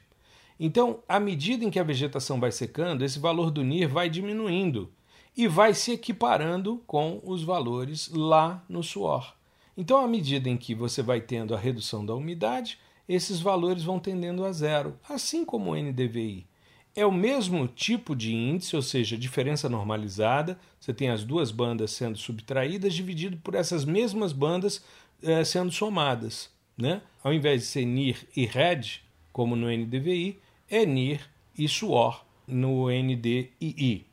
Então, 0.59 0.99
à 1.07 1.19
medida 1.19 1.63
em 1.63 1.69
que 1.69 1.79
a 1.79 1.83
vegetação 1.83 2.39
vai 2.39 2.51
secando, 2.51 3.05
esse 3.05 3.17
valor 3.17 3.49
do 3.49 3.63
NIR 3.63 3.87
vai 3.87 4.09
diminuindo 4.09 4.91
e 5.37 5.47
vai 5.47 5.73
se 5.73 5.93
equiparando 5.93 6.83
com 6.85 7.21
os 7.23 7.43
valores 7.43 8.09
lá 8.09 8.63
no 8.67 8.83
suor. 8.83 9.33
Então, 9.77 10.03
à 10.03 10.07
medida 10.07 10.49
em 10.49 10.57
que 10.57 10.75
você 10.75 11.01
vai 11.01 11.21
tendo 11.21 11.55
a 11.55 11.57
redução 11.57 12.05
da 12.05 12.13
umidade, 12.13 12.77
esses 13.07 13.39
valores 13.39 13.83
vão 13.83 13.97
tendendo 13.99 14.43
a 14.43 14.51
zero, 14.51 14.99
assim 15.07 15.45
como 15.45 15.71
o 15.71 15.75
NDVI. 15.75 16.45
É 16.93 17.05
o 17.05 17.11
mesmo 17.11 17.65
tipo 17.65 18.13
de 18.13 18.35
índice, 18.35 18.75
ou 18.75 18.81
seja, 18.81 19.17
diferença 19.17 19.69
normalizada. 19.69 20.59
Você 20.77 20.93
tem 20.93 21.09
as 21.09 21.23
duas 21.23 21.51
bandas 21.51 21.91
sendo 21.91 22.17
subtraídas, 22.17 22.93
dividido 22.93 23.37
por 23.37 23.55
essas 23.55 23.85
mesmas 23.85 24.33
bandas 24.33 24.83
eh, 25.23 25.45
sendo 25.45 25.71
somadas. 25.71 26.49
Né? 26.77 27.01
Ao 27.23 27.33
invés 27.33 27.61
de 27.61 27.67
ser 27.67 27.85
NIR 27.85 28.27
e 28.35 28.45
RED, 28.45 29.01
como 29.31 29.55
no 29.55 29.71
NDVI, 29.71 30.39
é 30.69 30.85
NIR 30.85 31.21
e 31.57 31.67
suor 31.67 32.25
no 32.47 32.89
NDII. 32.89 34.05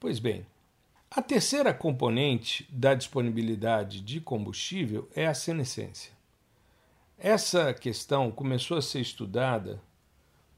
Pois 0.00 0.18
bem, 0.18 0.44
a 1.10 1.22
terceira 1.22 1.72
componente 1.72 2.68
da 2.70 2.94
disponibilidade 2.94 4.00
de 4.00 4.20
combustível 4.20 5.08
é 5.14 5.26
a 5.26 5.34
senescência. 5.34 6.12
Essa 7.16 7.72
questão 7.72 8.30
começou 8.30 8.76
a 8.76 8.82
ser 8.82 9.00
estudada 9.00 9.80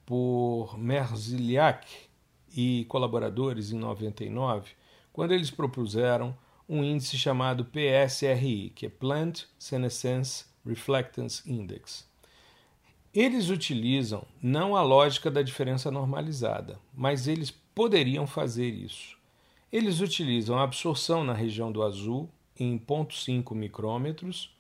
por 0.07 0.79
Merzliak 0.79 1.87
e 2.57 2.87
colaboradores 2.89 3.71
em 3.71 3.79
99, 3.79 4.71
quando 5.13 5.33
eles 5.33 5.51
propuseram 5.51 6.37
um 6.69 6.83
índice 6.83 7.19
chamado 7.19 7.67
PSRI, 7.67 8.71
que 8.75 8.87
é 8.87 8.89
Plant 8.89 9.45
Senescence 9.59 10.47
Reflectance 10.65 11.43
Index. 11.51 12.09
Eles 13.17 13.49
utilizam 13.49 14.23
não 14.43 14.77
a 14.77 14.83
lógica 14.83 15.31
da 15.31 15.41
diferença 15.41 15.91
normalizada, 15.91 16.79
mas 16.95 17.27
eles 17.27 17.51
poderiam 17.51 18.27
fazer 18.27 18.69
isso. 18.69 19.17
Eles 19.73 20.01
utilizam 20.01 20.59
a 20.59 20.65
absorção 20.65 21.25
na 21.25 21.33
região 21.33 21.73
do 21.73 21.83
azul 21.83 22.29
em 22.61 22.79
0,5 22.79 23.55
micrômetros 23.55 24.55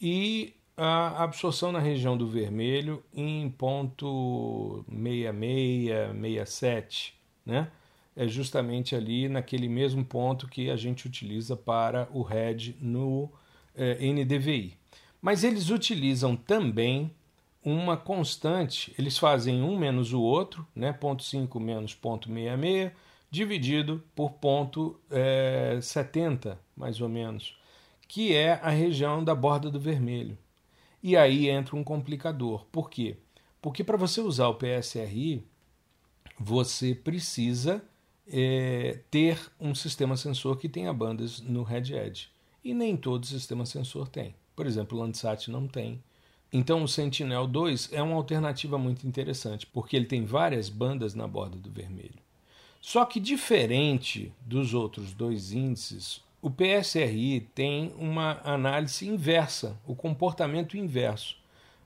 e 0.00 0.54
a 0.76 1.24
absorção 1.24 1.72
na 1.72 1.80
região 1.80 2.16
do 2.16 2.28
vermelho 2.28 3.02
em 3.12 3.50
0,66, 3.50 6.12
67, 6.12 7.12
né? 7.44 7.72
É 8.14 8.28
justamente 8.28 8.94
ali 8.94 9.28
naquele 9.28 9.68
mesmo 9.68 10.04
ponto 10.04 10.46
que 10.46 10.70
a 10.70 10.76
gente 10.76 11.08
utiliza 11.08 11.56
para 11.56 12.08
o 12.12 12.22
RED 12.22 12.76
no 12.80 13.28
eh, 13.74 13.98
NDVI. 14.00 14.78
Mas 15.20 15.42
eles 15.42 15.70
utilizam 15.70 16.36
também 16.36 17.10
uma 17.66 17.96
constante, 17.96 18.94
eles 18.96 19.18
fazem 19.18 19.60
um 19.60 19.76
menos 19.76 20.12
o 20.12 20.22
outro, 20.22 20.64
né, 20.72 20.92
ponto 20.92 21.24
5 21.24 21.58
menos 21.58 21.96
ponto 21.96 22.28
66, 22.28 22.92
dividido 23.28 24.04
por 24.14 24.30
ponto 24.34 25.00
é, 25.10 25.76
70, 25.82 26.60
mais 26.76 27.00
ou 27.00 27.08
menos, 27.08 27.58
que 28.06 28.32
é 28.32 28.52
a 28.62 28.70
região 28.70 29.24
da 29.24 29.34
borda 29.34 29.68
do 29.68 29.80
vermelho. 29.80 30.38
E 31.02 31.16
aí 31.16 31.48
entra 31.48 31.74
um 31.74 31.82
complicador. 31.82 32.64
Por 32.66 32.88
quê? 32.88 33.16
Porque 33.60 33.82
para 33.82 33.96
você 33.96 34.20
usar 34.20 34.46
o 34.46 34.54
PSRI, 34.54 35.44
você 36.38 36.94
precisa 36.94 37.82
é, 38.28 39.00
ter 39.10 39.40
um 39.58 39.74
sistema 39.74 40.16
sensor 40.16 40.56
que 40.56 40.68
tenha 40.68 40.92
bandas 40.92 41.40
no 41.40 41.64
Red 41.64 41.92
Edge. 41.92 42.28
E 42.62 42.72
nem 42.72 42.96
todo 42.96 43.26
sistema 43.26 43.66
sensor 43.66 44.06
tem. 44.06 44.36
Por 44.54 44.66
exemplo, 44.66 44.96
o 44.96 45.00
Landsat 45.00 45.50
não 45.50 45.66
tem. 45.66 46.00
Então 46.56 46.82
o 46.82 46.88
Sentinel-2 46.88 47.90
é 47.92 48.02
uma 48.02 48.16
alternativa 48.16 48.78
muito 48.78 49.06
interessante, 49.06 49.66
porque 49.66 49.94
ele 49.94 50.06
tem 50.06 50.24
várias 50.24 50.70
bandas 50.70 51.14
na 51.14 51.28
borda 51.28 51.58
do 51.58 51.70
vermelho. 51.70 52.18
Só 52.80 53.04
que 53.04 53.20
diferente 53.20 54.32
dos 54.40 54.72
outros 54.72 55.12
dois 55.12 55.52
índices, 55.52 56.24
o 56.40 56.50
PSRI 56.50 57.40
tem 57.54 57.92
uma 57.98 58.40
análise 58.42 59.06
inversa, 59.06 59.78
o 59.86 59.94
comportamento 59.94 60.78
inverso. 60.78 61.36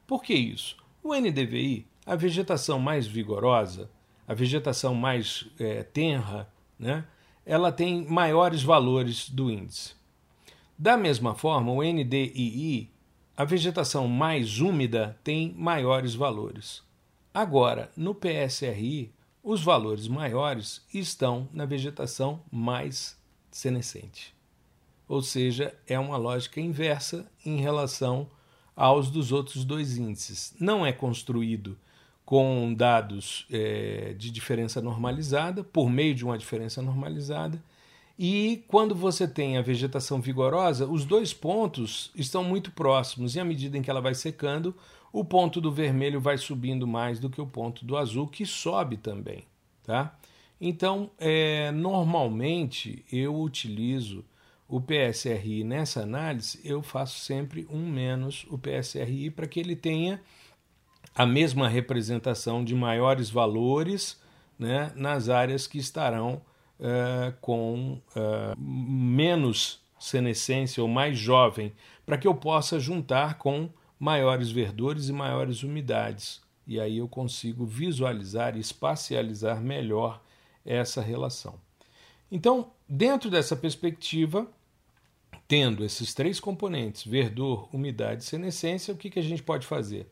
Por 0.06 0.22
que 0.22 0.34
isso? 0.34 0.76
O 1.02 1.16
NDVI, 1.16 1.84
a 2.06 2.14
vegetação 2.14 2.78
mais 2.78 3.08
vigorosa, 3.08 3.90
a 4.28 4.34
vegetação 4.34 4.94
mais 4.94 5.48
é, 5.58 5.82
tenra, 5.82 6.48
né, 6.78 7.04
ela 7.44 7.72
tem 7.72 8.04
maiores 8.06 8.62
valores 8.62 9.28
do 9.28 9.50
índice. 9.50 9.94
Da 10.78 10.96
mesma 10.96 11.34
forma, 11.34 11.72
o 11.72 11.82
NDII 11.82 12.88
a 13.40 13.44
vegetação 13.46 14.06
mais 14.06 14.60
úmida 14.60 15.18
tem 15.24 15.54
maiores 15.56 16.14
valores. 16.14 16.82
Agora, 17.32 17.90
no 17.96 18.14
PSRI, 18.14 19.14
os 19.42 19.62
valores 19.62 20.06
maiores 20.06 20.84
estão 20.92 21.48
na 21.50 21.64
vegetação 21.64 22.42
mais 22.52 23.18
senescente. 23.50 24.34
Ou 25.08 25.22
seja, 25.22 25.74
é 25.86 25.98
uma 25.98 26.18
lógica 26.18 26.60
inversa 26.60 27.26
em 27.42 27.62
relação 27.62 28.28
aos 28.76 29.10
dos 29.10 29.32
outros 29.32 29.64
dois 29.64 29.96
índices. 29.96 30.54
Não 30.60 30.84
é 30.84 30.92
construído 30.92 31.78
com 32.26 32.74
dados 32.74 33.46
é, 33.50 34.14
de 34.18 34.30
diferença 34.30 34.82
normalizada, 34.82 35.64
por 35.64 35.88
meio 35.88 36.14
de 36.14 36.26
uma 36.26 36.36
diferença 36.36 36.82
normalizada, 36.82 37.58
e 38.22 38.62
quando 38.68 38.94
você 38.94 39.26
tem 39.26 39.56
a 39.56 39.62
vegetação 39.62 40.20
vigorosa, 40.20 40.86
os 40.86 41.06
dois 41.06 41.32
pontos 41.32 42.10
estão 42.14 42.44
muito 42.44 42.70
próximos, 42.70 43.34
e 43.34 43.40
à 43.40 43.44
medida 43.46 43.78
em 43.78 43.82
que 43.82 43.88
ela 43.88 44.02
vai 44.02 44.12
secando, 44.12 44.76
o 45.10 45.24
ponto 45.24 45.58
do 45.58 45.72
vermelho 45.72 46.20
vai 46.20 46.36
subindo 46.36 46.86
mais 46.86 47.18
do 47.18 47.30
que 47.30 47.40
o 47.40 47.46
ponto 47.46 47.82
do 47.82 47.96
azul, 47.96 48.28
que 48.28 48.44
sobe 48.44 48.98
também. 48.98 49.44
Tá? 49.82 50.14
Então, 50.60 51.10
é, 51.18 51.72
normalmente 51.72 53.06
eu 53.10 53.40
utilizo 53.40 54.22
o 54.68 54.82
PSRI 54.82 55.64
nessa 55.64 56.02
análise, 56.02 56.60
eu 56.62 56.82
faço 56.82 57.20
sempre 57.20 57.66
um 57.70 57.88
menos 57.88 58.46
o 58.50 58.58
PSRI 58.58 59.30
para 59.30 59.46
que 59.46 59.58
ele 59.58 59.74
tenha 59.74 60.20
a 61.14 61.24
mesma 61.24 61.70
representação 61.70 62.62
de 62.62 62.74
maiores 62.74 63.30
valores 63.30 64.20
né, 64.58 64.92
nas 64.94 65.30
áreas 65.30 65.66
que 65.66 65.78
estarão 65.78 66.42
uh, 66.80 67.32
com 67.40 68.00
uh, 68.16 68.58
menos 68.58 69.80
senescência 69.98 70.82
ou 70.82 70.88
mais 70.88 71.18
jovem, 71.18 71.72
para 72.04 72.16
que 72.18 72.26
eu 72.26 72.34
possa 72.34 72.80
juntar 72.80 73.38
com 73.38 73.68
maiores 73.98 74.50
verdores 74.50 75.08
e 75.08 75.12
maiores 75.12 75.62
umidades. 75.62 76.40
E 76.66 76.80
aí 76.80 76.98
eu 76.98 77.08
consigo 77.08 77.66
visualizar 77.66 78.56
e 78.56 78.60
espacializar 78.60 79.60
melhor 79.60 80.22
essa 80.64 81.02
relação. 81.02 81.54
Então, 82.32 82.70
dentro 82.88 83.28
dessa 83.28 83.56
perspectiva, 83.56 84.46
tendo 85.46 85.84
esses 85.84 86.14
três 86.14 86.38
componentes, 86.38 87.04
verdor, 87.04 87.68
umidade 87.74 88.22
e 88.22 88.26
senescência, 88.26 88.94
o 88.94 88.96
que, 88.96 89.10
que 89.10 89.18
a 89.18 89.22
gente 89.22 89.42
pode 89.42 89.66
fazer? 89.66 90.06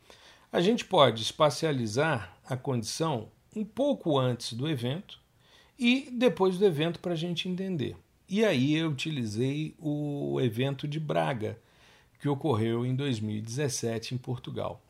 A 0.51 0.61
gente 0.61 0.85
pode 0.85 1.23
espacializar 1.23 2.37
a 2.45 2.57
condição 2.57 3.29
um 3.55 3.65
pouco 3.65 4.19
antes 4.19 4.53
do 4.53 4.69
evento, 4.69 5.21
e 5.79 6.11
depois 6.13 6.59
do 6.59 6.67
evento 6.67 6.99
para 6.99 7.13
a 7.13 7.17
gente 7.17 7.49
entender. 7.49 7.97
E 8.29 8.45
aí 8.45 8.75
eu 8.75 8.91
utilizei 8.91 9.75
o 9.79 10.39
evento 10.41 10.87
de 10.87 10.99
Braga, 10.99 11.59
que 12.21 12.29
ocorreu 12.29 12.85
em 12.85 12.95
2017 12.95 14.15
em 14.15 14.19
Portugal. 14.19 14.83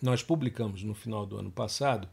Nós 0.00 0.22
publicamos 0.22 0.82
no 0.82 0.94
final 0.94 1.24
do 1.24 1.38
ano 1.38 1.50
passado 1.50 2.08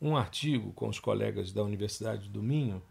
um 0.00 0.16
artigo 0.16 0.72
com 0.72 0.88
os 0.88 1.00
colegas 1.00 1.52
da 1.52 1.62
Universidade 1.62 2.28
do 2.28 2.42
Minho 2.42 2.82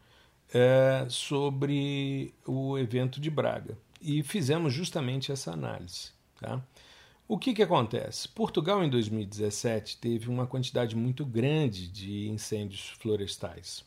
é, 0.53 1.05
sobre 1.09 2.33
o 2.45 2.77
evento 2.77 3.19
de 3.19 3.29
Braga 3.29 3.77
e 4.01 4.23
fizemos 4.23 4.73
justamente 4.73 5.31
essa 5.31 5.51
análise. 5.51 6.11
Tá? 6.39 6.61
O 7.27 7.37
que, 7.37 7.53
que 7.53 7.63
acontece? 7.63 8.27
Portugal, 8.29 8.83
em 8.83 8.89
2017, 8.89 9.97
teve 9.97 10.29
uma 10.29 10.47
quantidade 10.47 10.95
muito 10.95 11.25
grande 11.25 11.87
de 11.87 12.29
incêndios 12.29 12.89
florestais. 12.99 13.83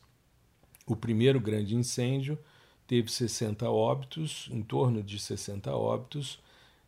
O 0.91 0.97
primeiro 0.97 1.39
grande 1.39 1.77
incêndio 1.77 2.37
teve 2.85 3.13
60 3.13 3.71
óbitos, 3.71 4.49
em 4.51 4.61
torno 4.61 5.05
de 5.05 5.21
60 5.21 5.71
óbitos, 5.71 6.41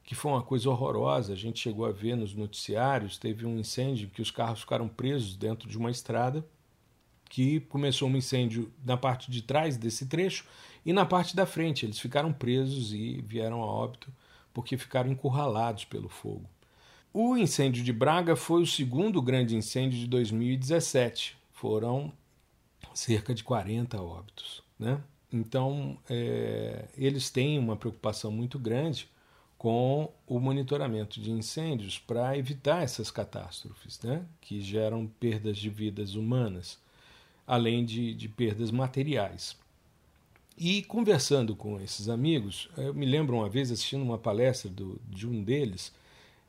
que 0.02 0.16
foi 0.16 0.32
uma 0.32 0.42
coisa 0.42 0.68
horrorosa. 0.68 1.32
A 1.32 1.36
gente 1.36 1.60
chegou 1.60 1.86
a 1.86 1.92
ver 1.92 2.16
nos 2.16 2.34
noticiários, 2.34 3.16
teve 3.16 3.46
um 3.46 3.60
incêndio 3.60 4.10
que 4.10 4.20
os 4.20 4.28
carros 4.28 4.62
ficaram 4.62 4.88
presos 4.88 5.36
dentro 5.36 5.68
de 5.68 5.78
uma 5.78 5.88
estrada, 5.88 6.44
que 7.30 7.60
começou 7.60 8.08
um 8.08 8.16
incêndio 8.16 8.72
na 8.84 8.96
parte 8.96 9.30
de 9.30 9.40
trás 9.40 9.76
desse 9.76 10.06
trecho 10.06 10.46
e 10.84 10.92
na 10.92 11.06
parte 11.06 11.36
da 11.36 11.46
frente. 11.46 11.86
Eles 11.86 12.00
ficaram 12.00 12.32
presos 12.32 12.92
e 12.92 13.22
vieram 13.24 13.62
a 13.62 13.66
óbito 13.66 14.12
porque 14.52 14.76
ficaram 14.76 15.12
encurralados 15.12 15.84
pelo 15.84 16.08
fogo. 16.08 16.50
O 17.14 17.36
incêndio 17.36 17.84
de 17.84 17.92
Braga 17.92 18.34
foi 18.34 18.62
o 18.62 18.66
segundo 18.66 19.22
grande 19.22 19.54
incêndio 19.54 19.96
de 19.96 20.08
2017. 20.08 21.36
Foram 21.52 22.12
cerca 22.94 23.34
de 23.34 23.44
40 23.44 24.00
óbitos. 24.00 24.62
Né? 24.78 25.00
Então, 25.32 25.98
é, 26.08 26.86
eles 26.96 27.30
têm 27.30 27.58
uma 27.58 27.76
preocupação 27.76 28.30
muito 28.30 28.58
grande 28.58 29.08
com 29.56 30.12
o 30.26 30.40
monitoramento 30.40 31.20
de 31.20 31.30
incêndios 31.30 31.98
para 31.98 32.36
evitar 32.36 32.82
essas 32.82 33.10
catástrofes, 33.10 34.00
né? 34.00 34.26
que 34.40 34.60
geram 34.60 35.06
perdas 35.06 35.56
de 35.56 35.70
vidas 35.70 36.14
humanas, 36.14 36.78
além 37.46 37.84
de, 37.84 38.12
de 38.14 38.28
perdas 38.28 38.70
materiais. 38.70 39.56
E 40.58 40.82
conversando 40.82 41.56
com 41.56 41.80
esses 41.80 42.08
amigos, 42.08 42.68
eu 42.76 42.92
me 42.92 43.06
lembro 43.06 43.36
uma 43.36 43.48
vez 43.48 43.70
assistindo 43.70 44.02
uma 44.02 44.18
palestra 44.18 44.68
do, 44.68 45.00
de 45.08 45.26
um 45.26 45.42
deles, 45.42 45.92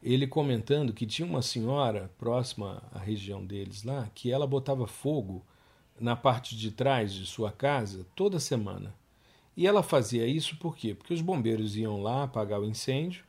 ele 0.01 0.27
comentando 0.27 0.91
que 0.91 1.05
tinha 1.05 1.25
uma 1.25 1.41
senhora 1.41 2.11
próxima 2.17 2.83
à 2.91 2.99
região 2.99 3.45
deles 3.45 3.83
lá, 3.83 4.09
que 4.13 4.31
ela 4.31 4.45
botava 4.45 4.85
fogo 4.85 5.41
na 5.99 6.15
parte 6.15 6.55
de 6.55 6.71
trás 6.71 7.13
de 7.13 7.25
sua 7.25 7.51
casa 7.51 8.05
toda 8.15 8.39
semana. 8.39 8.93
E 9.55 9.67
ela 9.67 9.83
fazia 9.83 10.25
isso 10.25 10.57
por 10.57 10.75
quê? 10.75 10.95
Porque 10.95 11.13
os 11.13 11.21
bombeiros 11.21 11.75
iam 11.77 12.01
lá 12.01 12.23
apagar 12.23 12.59
o 12.59 12.65
incêndio 12.65 13.23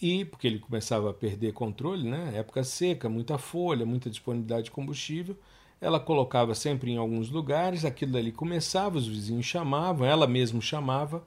e 0.00 0.24
porque 0.24 0.46
ele 0.46 0.58
começava 0.58 1.10
a 1.10 1.14
perder 1.14 1.52
controle, 1.52 2.08
né? 2.08 2.32
Época 2.34 2.64
seca, 2.64 3.08
muita 3.08 3.36
folha, 3.36 3.84
muita 3.84 4.08
disponibilidade 4.08 4.64
de 4.64 4.70
combustível. 4.70 5.36
Ela 5.80 6.00
colocava 6.00 6.54
sempre 6.54 6.90
em 6.90 6.96
alguns 6.96 7.30
lugares, 7.30 7.84
aquilo 7.84 8.12
dali 8.12 8.32
começava, 8.32 8.96
os 8.96 9.06
vizinhos 9.06 9.46
chamavam, 9.46 10.06
ela 10.06 10.26
mesma 10.26 10.60
chamava, 10.60 11.22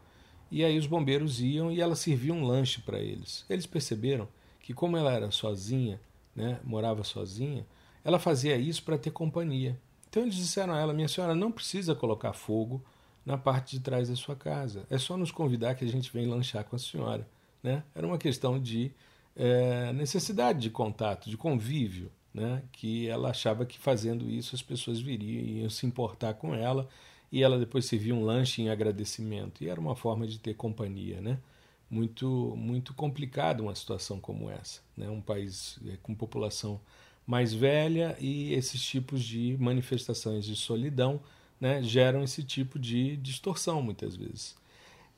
e 0.50 0.64
aí 0.66 0.78
os 0.78 0.88
bombeiros 0.88 1.40
iam 1.40 1.72
e 1.72 1.80
ela 1.80 1.96
servia 1.96 2.34
um 2.34 2.46
lanche 2.46 2.82
para 2.82 3.00
eles. 3.00 3.46
Eles 3.50 3.66
perceberam 3.66 4.28
que 4.60 4.74
como 4.74 4.98
ela 4.98 5.14
era 5.14 5.32
sozinha, 5.32 6.00
né, 6.36 6.60
morava 6.64 7.04
sozinha, 7.04 7.66
ela 8.04 8.20
fazia 8.20 8.58
isso 8.58 8.84
para 8.84 8.98
ter 8.98 9.12
companhia. 9.12 9.80
Então 10.12 10.24
eles 10.24 10.36
disseram 10.36 10.74
a 10.74 10.80
ela: 10.80 10.94
Minha 10.94 11.08
senhora, 11.08 11.34
não 11.34 11.52
precisa 11.52 11.96
colocar 11.96 12.34
fogo 12.34 12.84
na 13.26 13.38
parte 13.38 13.78
de 13.78 13.80
trás 13.82 14.10
da 14.10 14.16
sua 14.16 14.36
casa. 14.36 14.86
É 14.90 14.98
só 14.98 15.16
nos 15.16 15.32
convidar 15.32 15.74
que 15.76 15.86
a 15.86 15.88
gente 15.88 16.12
vem 16.12 16.26
lanchar 16.28 16.66
com 16.66 16.76
a 16.76 16.80
senhora. 16.80 17.26
Né? 17.64 17.82
Era 17.96 18.06
uma 18.06 18.18
questão 18.18 18.60
de 18.60 18.92
é, 19.36 19.94
necessidade 19.94 20.60
de 20.60 20.70
contato, 20.70 21.30
de 21.30 21.38
convívio, 21.38 22.12
né? 22.34 22.62
que 22.74 23.08
ela 23.08 23.30
achava 23.30 23.66
que 23.66 23.80
fazendo 23.80 24.30
isso 24.30 24.54
as 24.54 24.62
pessoas 24.62 25.00
viriam 25.00 25.42
e 25.42 25.62
iam 25.62 25.70
se 25.70 25.86
importar 25.86 26.34
com 26.34 26.54
ela 26.54 26.90
e 27.32 27.42
ela 27.42 27.58
depois 27.58 27.86
servia 27.86 28.14
um 28.14 28.26
lanche 28.26 28.62
em 28.62 28.70
agradecimento. 28.70 29.64
E 29.64 29.70
era 29.70 29.80
uma 29.80 29.96
forma 29.96 30.28
de 30.28 30.40
ter 30.40 30.56
companhia. 30.56 31.22
Né? 31.22 31.38
Muito, 31.90 32.54
muito 32.58 32.94
complicada 32.94 33.64
uma 33.64 33.76
situação 33.76 34.20
como 34.20 34.50
essa. 34.50 34.82
Né? 34.98 35.10
Um 35.10 35.22
país 35.22 35.80
é, 35.88 35.96
com 36.04 36.14
população 36.14 36.82
mais 37.26 37.54
velha 37.54 38.16
e 38.20 38.54
esses 38.54 38.82
tipos 38.84 39.24
de 39.24 39.56
manifestações 39.60 40.46
de 40.46 40.56
solidão 40.56 41.22
né, 41.60 41.82
geram 41.82 42.24
esse 42.24 42.44
tipo 42.44 42.80
de 42.80 43.16
distorção 43.18 43.82
muitas 43.82 44.16
vezes. 44.16 44.56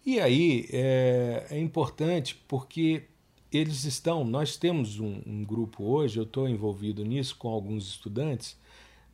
E 0.05 0.19
aí 0.19 0.67
é, 0.71 1.47
é 1.49 1.59
importante 1.59 2.35
porque 2.47 3.03
eles 3.51 3.85
estão, 3.85 4.25
nós 4.25 4.57
temos 4.57 4.99
um, 4.99 5.21
um 5.25 5.43
grupo 5.43 5.83
hoje, 5.83 6.17
eu 6.17 6.23
estou 6.23 6.49
envolvido 6.49 7.05
nisso 7.05 7.35
com 7.37 7.47
alguns 7.47 7.87
estudantes, 7.87 8.59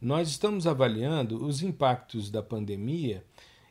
nós 0.02 0.30
estamos 0.30 0.65
avaliando 0.65 1.45
os 1.45 1.62
impactos 1.62 2.32
da 2.32 2.41
pandemia 2.41 3.23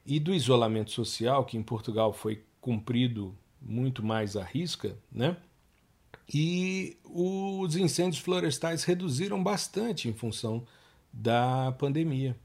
e 0.07 0.21
do 0.21 0.33
isolamento 0.33 0.91
social, 0.91 1.45
que 1.45 1.57
em 1.57 1.63
Portugal 1.63 2.13
foi 2.13 2.43
cumprido 2.61 3.35
muito 3.61 4.05
mais 4.05 4.37
à 4.37 4.45
risca, 4.45 4.97
né? 5.11 5.37
E 6.33 6.97
os 7.05 7.75
incêndios 7.77 8.23
florestais 8.23 8.85
reduziram 8.85 9.43
bastante 9.43 10.09
em 10.09 10.13
função 10.13 10.65
da 11.13 11.73
pandemia. 11.79 12.37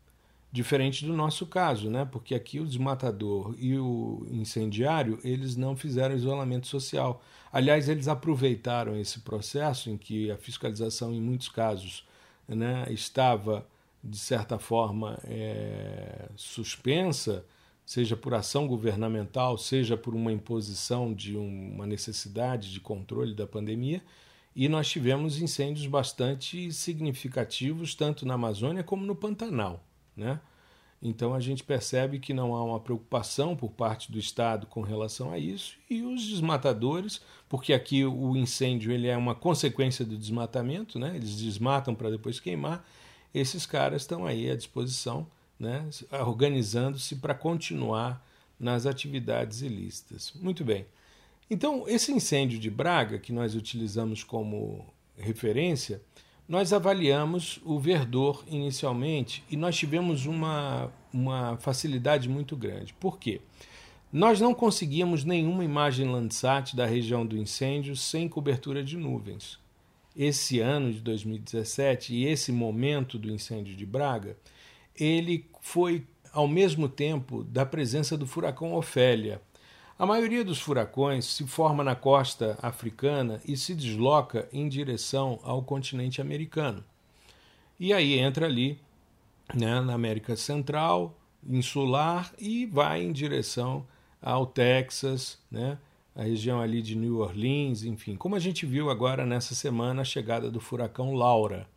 Diferente 0.51 1.03
do 1.03 1.13
nosso 1.13 1.47
caso, 1.47 1.89
né? 1.89 2.05
Porque 2.05 2.35
aqui 2.35 2.59
o 2.59 2.65
desmatador 2.65 3.55
e 3.57 3.77
o 3.77 4.25
incendiário, 4.29 5.19
eles 5.23 5.55
não 5.55 5.75
fizeram 5.75 6.15
isolamento 6.15 6.67
social. 6.67 7.23
Aliás, 7.51 7.89
eles 7.89 8.07
aproveitaram 8.07 8.95
esse 8.95 9.21
processo 9.21 9.89
em 9.89 9.97
que 9.97 10.29
a 10.29 10.37
fiscalização, 10.37 11.11
em 11.11 11.19
muitos 11.19 11.49
casos, 11.49 12.07
né, 12.47 12.85
estava, 12.89 13.67
de 14.03 14.17
certa 14.17 14.59
forma, 14.59 15.19
é, 15.23 16.29
suspensa, 16.35 17.43
seja 17.85 18.15
por 18.15 18.33
ação 18.33 18.67
governamental, 18.67 19.57
seja 19.57 19.97
por 19.97 20.15
uma 20.15 20.31
imposição 20.31 21.13
de 21.13 21.35
uma 21.35 21.85
necessidade 21.85 22.71
de 22.71 22.79
controle 22.79 23.33
da 23.33 23.45
pandemia, 23.45 24.01
e 24.55 24.69
nós 24.69 24.87
tivemos 24.87 25.41
incêndios 25.41 25.87
bastante 25.87 26.71
significativos, 26.71 27.95
tanto 27.95 28.25
na 28.25 28.35
Amazônia 28.35 28.83
como 28.83 29.05
no 29.05 29.15
Pantanal. 29.15 29.83
Né? 30.15 30.39
Então 31.01 31.33
a 31.33 31.39
gente 31.39 31.63
percebe 31.63 32.19
que 32.19 32.33
não 32.33 32.55
há 32.55 32.63
uma 32.63 32.79
preocupação 32.79 33.55
por 33.55 33.71
parte 33.71 34.11
do 34.11 34.19
Estado 34.19 34.67
com 34.67 34.81
relação 34.81 35.31
a 35.31 35.37
isso 35.37 35.75
e 35.89 36.01
os 36.01 36.25
desmatadores, 36.25 37.19
porque 37.49 37.73
aqui 37.73 38.05
o 38.05 38.37
incêndio 38.37 38.91
ele 38.91 39.07
é 39.07 39.17
uma 39.17 39.35
consequência 39.35 40.05
do 40.05 40.17
desmatamento, 40.17 40.97
né? 40.97 41.13
eles 41.15 41.35
desmatam 41.35 41.93
para 41.93 42.09
depois 42.09 42.39
queimar, 42.39 42.85
esses 43.33 43.65
caras 43.65 44.03
estão 44.03 44.25
aí 44.25 44.49
à 44.49 44.55
disposição 44.55 45.27
né, 45.63 45.89
organizando-se 46.25 47.15
para 47.15 47.33
continuar 47.33 48.23
nas 48.59 48.85
atividades 48.85 49.61
ilícitas. 49.61 50.33
Muito 50.35 50.63
bem. 50.63 50.85
Então, 51.49 51.85
esse 51.87 52.11
incêndio 52.11 52.59
de 52.59 52.69
Braga, 52.69 53.17
que 53.17 53.31
nós 53.31 53.55
utilizamos 53.55 54.23
como 54.23 54.85
referência, 55.17 56.01
nós 56.47 56.73
avaliamos 56.73 57.59
o 57.63 57.79
verdor 57.79 58.43
inicialmente 58.47 59.43
e 59.49 59.55
nós 59.55 59.75
tivemos 59.77 60.25
uma, 60.25 60.91
uma 61.13 61.57
facilidade 61.57 62.27
muito 62.27 62.55
grande. 62.55 62.93
Por 62.93 63.17
quê? 63.17 63.41
Nós 64.11 64.39
não 64.39 64.53
conseguíamos 64.53 65.23
nenhuma 65.23 65.63
imagem 65.63 66.07
Landsat 66.07 66.75
da 66.75 66.85
região 66.85 67.25
do 67.25 67.37
incêndio 67.37 67.95
sem 67.95 68.27
cobertura 68.29 68.83
de 68.83 68.97
nuvens. 68.97 69.57
Esse 70.15 70.59
ano 70.59 70.93
de 70.93 70.99
2017 70.99 72.13
e 72.13 72.25
esse 72.25 72.51
momento 72.51 73.17
do 73.17 73.31
incêndio 73.31 73.75
de 73.75 73.85
Braga, 73.85 74.37
ele 74.99 75.45
foi 75.61 76.05
ao 76.31 76.47
mesmo 76.47 76.89
tempo 76.89 77.43
da 77.43 77.65
presença 77.65 78.17
do 78.17 78.25
furacão 78.25 78.73
Ofélia. 78.73 79.41
A 79.97 80.05
maioria 80.05 80.43
dos 80.43 80.59
furacões 80.59 81.25
se 81.25 81.45
forma 81.45 81.83
na 81.83 81.95
costa 81.95 82.57
africana 82.61 83.39
e 83.47 83.55
se 83.55 83.75
desloca 83.75 84.49
em 84.51 84.67
direção 84.67 85.39
ao 85.43 85.61
continente 85.61 86.19
americano. 86.19 86.83
E 87.79 87.93
aí 87.93 88.17
entra 88.17 88.47
ali 88.47 88.79
né, 89.53 89.79
na 89.81 89.93
América 89.93 90.35
Central, 90.35 91.15
insular 91.47 92.33
e 92.39 92.65
vai 92.65 93.03
em 93.03 93.11
direção 93.11 93.85
ao 94.21 94.45
Texas, 94.45 95.37
né, 95.51 95.77
a 96.15 96.23
região 96.23 96.61
ali 96.61 96.81
de 96.81 96.95
New 96.95 97.19
Orleans, 97.19 97.83
enfim, 97.83 98.15
como 98.15 98.35
a 98.35 98.39
gente 98.39 98.65
viu 98.65 98.89
agora 98.89 99.25
nessa 99.25 99.53
semana 99.53 100.01
a 100.01 100.05
chegada 100.05 100.49
do 100.49 100.59
furacão 100.59 101.13
Laura. 101.13 101.67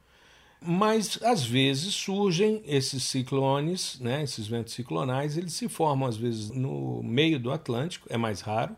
Mas 0.69 1.17
às 1.23 1.45
vezes 1.45 1.95
surgem 1.95 2.61
esses 2.67 3.05
ciclones, 3.05 4.01
né, 4.01 4.25
esses 4.25 4.49
ventos 4.49 4.75
ciclonais, 4.75 5.37
eles 5.37 5.53
se 5.53 5.69
formam 5.69 6.09
às 6.09 6.17
vezes 6.17 6.51
no 6.51 7.01
meio 7.05 7.39
do 7.39 7.53
Atlântico, 7.53 8.09
é 8.11 8.17
mais 8.17 8.41
raro, 8.41 8.75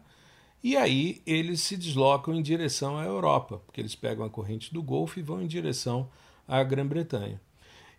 e 0.63 0.77
aí 0.77 1.23
eles 1.25 1.63
se 1.63 1.79
deslocam 1.79 2.35
em 2.35 2.43
direção 2.43 2.99
à 2.99 3.05
Europa, 3.05 3.63
porque 3.65 3.81
eles 3.81 3.95
pegam 3.95 4.23
a 4.23 4.29
corrente 4.29 4.75
do 4.75 4.83
Golfo 4.83 5.19
e 5.19 5.23
vão 5.23 5.41
em 5.41 5.47
direção 5.47 6.11
à 6.47 6.63
Grã-Bretanha. 6.63 7.41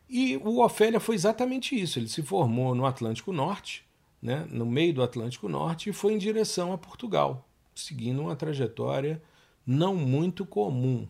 E 0.07 0.37
o 0.37 0.63
Ofélia 0.63 0.99
foi 0.99 1.15
exatamente 1.15 1.79
isso, 1.79 1.97
ele 1.97 2.09
se 2.09 2.21
formou 2.21 2.75
no 2.75 2.85
Atlântico 2.85 3.33
Norte, 3.33 3.83
né, 4.21 4.45
no 4.51 4.67
meio 4.67 4.93
do 4.93 5.01
Atlântico 5.01 5.49
Norte, 5.49 5.89
e 5.89 5.93
foi 5.93 6.13
em 6.13 6.19
direção 6.19 6.71
a 6.71 6.77
Portugal, 6.77 7.49
seguindo 7.73 8.21
uma 8.21 8.35
trajetória 8.35 9.19
não 9.65 9.95
muito 9.95 10.45
comum 10.45 11.07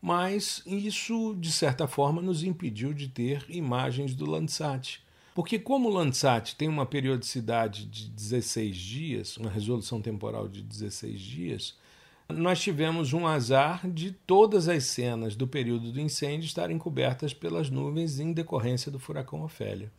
mas 0.00 0.62
isso, 0.66 1.34
de 1.38 1.50
certa 1.50 1.86
forma, 1.86 2.22
nos 2.22 2.42
impediu 2.42 2.92
de 2.92 3.08
ter 3.08 3.44
imagens 3.48 4.14
do 4.14 4.28
Landsat. 4.28 5.00
Porque, 5.34 5.58
como 5.58 5.88
o 5.88 5.92
Landsat 5.92 6.56
tem 6.56 6.68
uma 6.68 6.86
periodicidade 6.86 7.84
de 7.84 8.08
16 8.08 8.76
dias, 8.76 9.36
uma 9.36 9.50
resolução 9.50 10.00
temporal 10.00 10.48
de 10.48 10.62
16 10.62 11.20
dias, 11.20 11.76
nós 12.28 12.60
tivemos 12.60 13.12
um 13.12 13.26
azar 13.26 13.88
de 13.88 14.12
todas 14.12 14.68
as 14.68 14.84
cenas 14.84 15.34
do 15.34 15.46
período 15.46 15.90
do 15.90 16.00
incêndio 16.00 16.46
estarem 16.46 16.76
cobertas 16.76 17.32
pelas 17.32 17.70
nuvens 17.70 18.20
em 18.20 18.32
decorrência 18.32 18.90
do 18.90 18.98
furacão 18.98 19.42
Ofélia. 19.42 19.90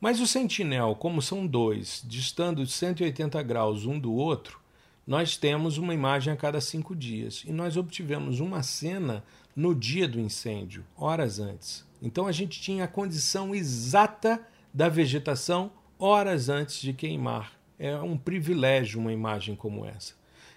Mas 0.00 0.20
o 0.20 0.26
Sentinel, 0.26 0.94
como 0.94 1.20
são 1.20 1.46
dois, 1.46 2.02
distando 2.06 2.64
180 2.64 3.42
graus 3.42 3.84
um 3.84 3.98
do 3.98 4.12
outro, 4.14 4.60
nós 5.08 5.38
temos 5.38 5.78
uma 5.78 5.94
imagem 5.94 6.30
a 6.30 6.36
cada 6.36 6.60
cinco 6.60 6.94
dias 6.94 7.42
e 7.46 7.50
nós 7.50 7.78
obtivemos 7.78 8.40
uma 8.40 8.62
cena 8.62 9.24
no 9.56 9.74
dia 9.74 10.06
do 10.06 10.20
incêndio, 10.20 10.84
horas 10.94 11.40
antes. 11.40 11.82
Então 12.02 12.26
a 12.26 12.32
gente 12.32 12.60
tinha 12.60 12.84
a 12.84 12.88
condição 12.88 13.54
exata 13.54 14.38
da 14.72 14.86
vegetação 14.90 15.72
horas 15.98 16.50
antes 16.50 16.82
de 16.82 16.92
queimar. 16.92 17.58
É 17.78 17.96
um 17.96 18.18
privilégio 18.18 19.00
uma 19.00 19.10
imagem 19.10 19.56
como 19.56 19.86
essa. 19.86 20.12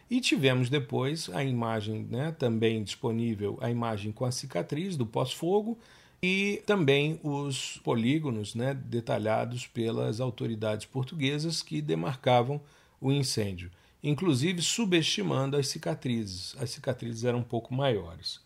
E 0.09 0.19
tivemos 0.19 0.69
depois 0.69 1.29
a 1.33 1.41
imagem, 1.45 2.05
né, 2.11 2.35
também 2.37 2.83
disponível, 2.83 3.57
a 3.61 3.71
imagem 3.71 4.11
com 4.11 4.25
a 4.25 4.33
cicatriz 4.33 4.97
do 4.97 5.05
pós-fogo 5.05 5.79
e 6.21 6.61
também 6.65 7.21
os 7.23 7.77
polígonos 7.85 8.53
né, 8.53 8.73
detalhados 8.73 9.65
pelas 9.65 10.19
autoridades 10.19 10.85
portuguesas 10.85 11.61
que 11.61 11.81
demarcavam 11.81 12.59
o 12.99 13.13
incêndio 13.13 13.71
inclusive 14.03 14.61
subestimando 14.61 15.57
as 15.57 15.67
cicatrizes. 15.67 16.55
As 16.59 16.69
cicatrizes 16.71 17.23
eram 17.23 17.39
um 17.39 17.43
pouco 17.43 17.73
maiores. 17.73 18.39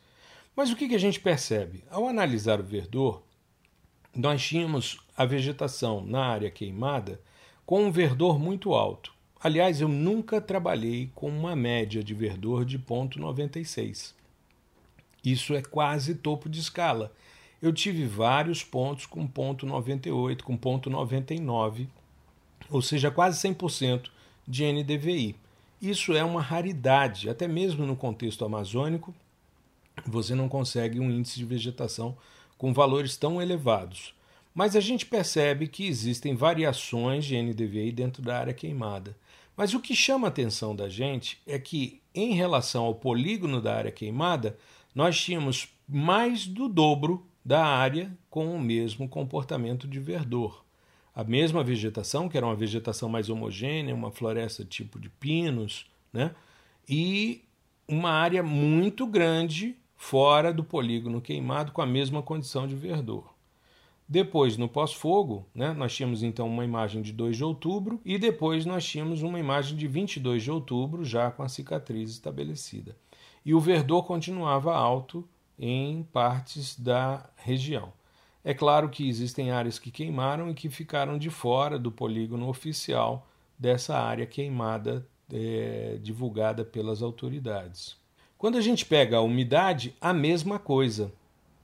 Mas 0.56 0.72
o 0.72 0.76
que, 0.76 0.94
a 0.96 1.00
gente 1.00 1.20
percebe? 1.20 1.84
Ao 1.90 2.08
analisar 2.08 2.60
o 2.60 2.64
verdor, 2.64 3.22
nós 4.16 4.42
tínhamos 4.42 5.00
a 5.18 5.26
vegetação 5.26 6.02
na 6.06 6.26
área 6.26 6.50
queimada 6.50 7.20
com 7.66 7.86
um 7.86 7.92
verdor 7.92 8.40
muito 8.40 8.74
alto. 8.74 9.14
Aliás, 9.42 9.82
eu 9.82 9.88
nunca 9.88 10.40
trabalhei 10.40 11.12
com 11.14 11.28
uma 11.28 11.56
média 11.56 12.04
de 12.04 12.14
verdor 12.14 12.64
de 12.64 12.80
0,96. 12.80 14.14
Isso 15.24 15.54
é 15.54 15.62
quase 15.62 16.16
topo 16.16 16.48
de 16.48 16.60
escala. 16.60 17.12
Eu 17.62 17.74
tive 17.74 18.06
vários 18.06 18.64
pontos 18.64 19.06
com 19.06 19.28
0,98, 19.28 20.42
com 20.42 20.58
0,99, 20.58 21.88
ou 22.70 22.82
seja, 22.82 23.12
quase 23.12 23.46
100% 23.48 24.10
de 24.48 24.72
NDVI. 24.72 25.36
Isso 25.82 26.14
é 26.14 26.24
uma 26.24 26.42
raridade, 26.42 27.30
até 27.30 27.48
mesmo 27.48 27.86
no 27.86 27.96
contexto 27.96 28.46
amazônico, 28.46 29.14
você 30.06 30.36
não 30.36 30.50
consegue 30.50 31.00
um 31.00 31.12
índice 31.12 31.38
de 31.38 31.46
vegetação 31.46 32.18
com 32.58 32.74
valores 32.74 33.18
tão 33.18 33.42
elevados. 33.42 34.14
Mas 34.54 34.76
a 34.76 34.80
gente 34.80 35.06
percebe 35.06 35.68
que 35.68 35.86
existem 35.86 36.34
variações 36.36 37.26
de 37.26 37.42
NDVI 37.42 37.92
dentro 37.92 38.22
da 38.22 38.38
área 38.38 38.54
queimada. 38.54 39.16
Mas 39.56 39.74
o 39.74 39.80
que 39.80 39.96
chama 39.96 40.28
a 40.28 40.30
atenção 40.30 40.76
da 40.76 40.90
gente 40.90 41.42
é 41.46 41.60
que, 41.60 42.02
em 42.14 42.34
relação 42.34 42.86
ao 42.86 42.96
polígono 42.96 43.62
da 43.62 43.76
área 43.76 43.92
queimada, 43.92 44.58
nós 44.94 45.20
tínhamos 45.20 45.70
mais 45.88 46.48
do 46.48 46.68
dobro 46.68 47.26
da 47.44 47.66
área 47.66 48.12
com 48.30 48.56
o 48.56 48.60
mesmo 48.60 49.08
comportamento 49.08 49.88
de 49.88 50.00
verdor. 50.00 50.65
A 51.16 51.24
mesma 51.24 51.64
vegetação, 51.64 52.28
que 52.28 52.36
era 52.36 52.46
uma 52.46 52.56
vegetação 52.56 53.08
mais 53.08 53.30
homogênea, 53.30 53.96
uma 53.96 54.12
floresta 54.12 54.66
tipo 54.66 55.00
de 55.00 55.10
pinos, 55.10 55.90
né? 56.12 56.36
e 56.88 57.44
uma 57.88 58.12
área 58.12 58.44
muito 58.44 59.08
grande 59.08 59.78
fora 59.96 60.54
do 60.54 60.64
polígono 60.64 61.22
queimado 61.22 61.72
com 61.72 61.82
a 61.82 61.86
mesma 61.86 62.22
condição 62.22 62.68
de 62.68 62.76
verdor. 62.76 63.34
Depois, 64.08 64.56
no 64.56 64.70
pós-fogo, 64.70 65.48
né, 65.54 65.74
nós 65.74 65.96
tínhamos 65.96 66.22
então 66.22 66.48
uma 66.48 66.64
imagem 66.64 67.02
de 67.02 67.12
2 67.12 67.38
de 67.38 67.44
outubro 67.44 68.00
e 68.06 68.20
depois 68.20 68.64
nós 68.66 68.86
tínhamos 68.86 69.24
uma 69.24 69.40
imagem 69.40 69.76
de 69.76 69.88
22 69.88 70.44
de 70.44 70.52
outubro, 70.52 71.04
já 71.04 71.32
com 71.32 71.42
a 71.42 71.50
cicatriz 71.50 72.12
estabelecida. 72.12 72.96
E 73.44 73.54
o 73.54 73.60
verdor 73.60 74.04
continuava 74.04 74.76
alto 74.76 75.28
em 75.58 76.04
partes 76.04 76.80
da 76.80 77.28
região. 77.36 77.92
É 78.48 78.54
claro 78.54 78.90
que 78.90 79.10
existem 79.10 79.50
áreas 79.50 79.80
que 79.80 79.90
queimaram 79.90 80.52
e 80.52 80.54
que 80.54 80.70
ficaram 80.70 81.18
de 81.18 81.32
fora 81.32 81.80
do 81.80 81.92
polígono 81.92 82.48
oficial 82.48 83.28
dessa 83.58 83.98
área 83.98 84.28
queimada 84.28 85.04
é, 85.34 85.98
divulgada 86.00 86.64
pelas 86.64 87.02
autoridades. 87.02 87.98
Quando 88.38 88.60
a 88.60 88.62
gente 88.62 88.86
pega 88.86 89.18
a 89.18 89.22
umidade, 89.22 89.96
a 90.00 90.14
mesma 90.14 90.60
coisa. 90.60 91.12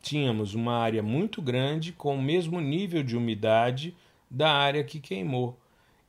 Tínhamos 0.02 0.56
uma 0.56 0.74
área 0.74 1.04
muito 1.04 1.40
grande 1.40 1.92
com 1.92 2.16
o 2.16 2.22
mesmo 2.22 2.60
nível 2.60 3.04
de 3.04 3.16
umidade 3.16 3.96
da 4.28 4.52
área 4.52 4.84
que 4.84 5.00
queimou. 5.00 5.60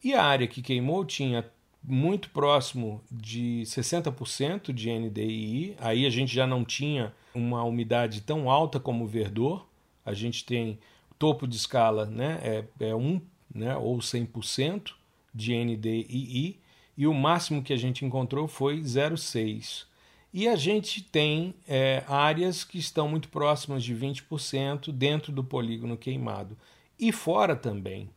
E 0.03 0.15
a 0.15 0.25
área 0.25 0.47
que 0.47 0.63
queimou 0.63 1.05
tinha 1.05 1.45
muito 1.85 2.31
próximo 2.31 3.03
de 3.11 3.65
60% 3.67 4.73
de 4.73 4.91
NDI. 4.91 5.77
Aí 5.79 6.07
a 6.07 6.11
gente 6.11 6.35
já 6.35 6.47
não 6.47 6.65
tinha 6.65 7.13
uma 7.35 7.63
umidade 7.63 8.23
tão 8.23 8.51
alta 8.51 8.81
como 8.81 9.05
o 9.05 9.09
verdor, 9.09 9.67
a 10.05 10.13
gente 10.13 10.45
tem 10.45 10.79
topo 11.19 11.47
de 11.47 11.57
escala 11.57 12.07
né, 12.07 12.41
é, 12.43 12.65
é 12.81 12.95
1 12.95 13.21
né, 13.55 13.77
ou 13.77 13.99
100% 13.99 14.93
de 15.35 15.55
NDII 15.55 16.61
e 16.97 17.07
o 17.07 17.15
máximo 17.15 17.63
que 17.63 17.73
a 17.73 17.77
gente 17.77 18.05
encontrou 18.05 18.47
foi 18.47 18.81
0,6. 18.81 19.87
E 20.33 20.49
a 20.49 20.57
gente 20.57 21.03
tem 21.03 21.55
é, 21.69 22.05
áreas 22.09 22.65
que 22.65 22.79
estão 22.79 23.07
muito 23.07 23.29
próximas 23.29 23.85
de 23.85 23.95
20% 23.95 24.91
dentro 24.91 25.31
do 25.31 25.45
polígono 25.45 25.97
queimado 25.97 26.57
e 26.99 27.13
fora 27.13 27.55
também. 27.55 28.09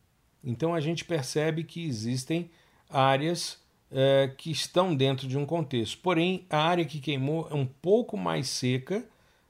Então 0.42 0.74
a 0.74 0.80
gente 0.80 1.04
percebe 1.04 1.62
que 1.64 1.84
existem 1.86 2.50
áreas 2.88 3.58
é, 3.90 4.32
que 4.36 4.50
estão 4.50 4.94
dentro 4.94 5.28
de 5.28 5.36
um 5.36 5.44
contexto. 5.44 5.98
Porém, 5.98 6.46
a 6.48 6.58
área 6.58 6.84
que 6.84 7.00
queimou 7.00 7.48
é 7.50 7.54
um 7.54 7.66
pouco 7.66 8.16
mais 8.16 8.48
seca 8.48 9.04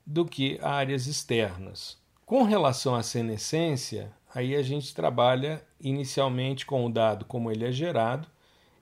do 0.05 0.25
que 0.25 0.59
áreas 0.63 1.07
externas. 1.07 1.99
Com 2.27 2.43
relação 2.43 2.97
à 2.97 3.05
senescência, 3.05 4.13
aí 4.35 4.57
a 4.57 4.63
gente 4.63 4.93
trabalha 4.93 5.65
inicialmente 5.81 6.67
com 6.67 6.85
o 6.85 6.93
dado 6.93 7.25
como 7.25 7.53
ele 7.53 7.65
é 7.65 7.71
gerado 7.71 8.27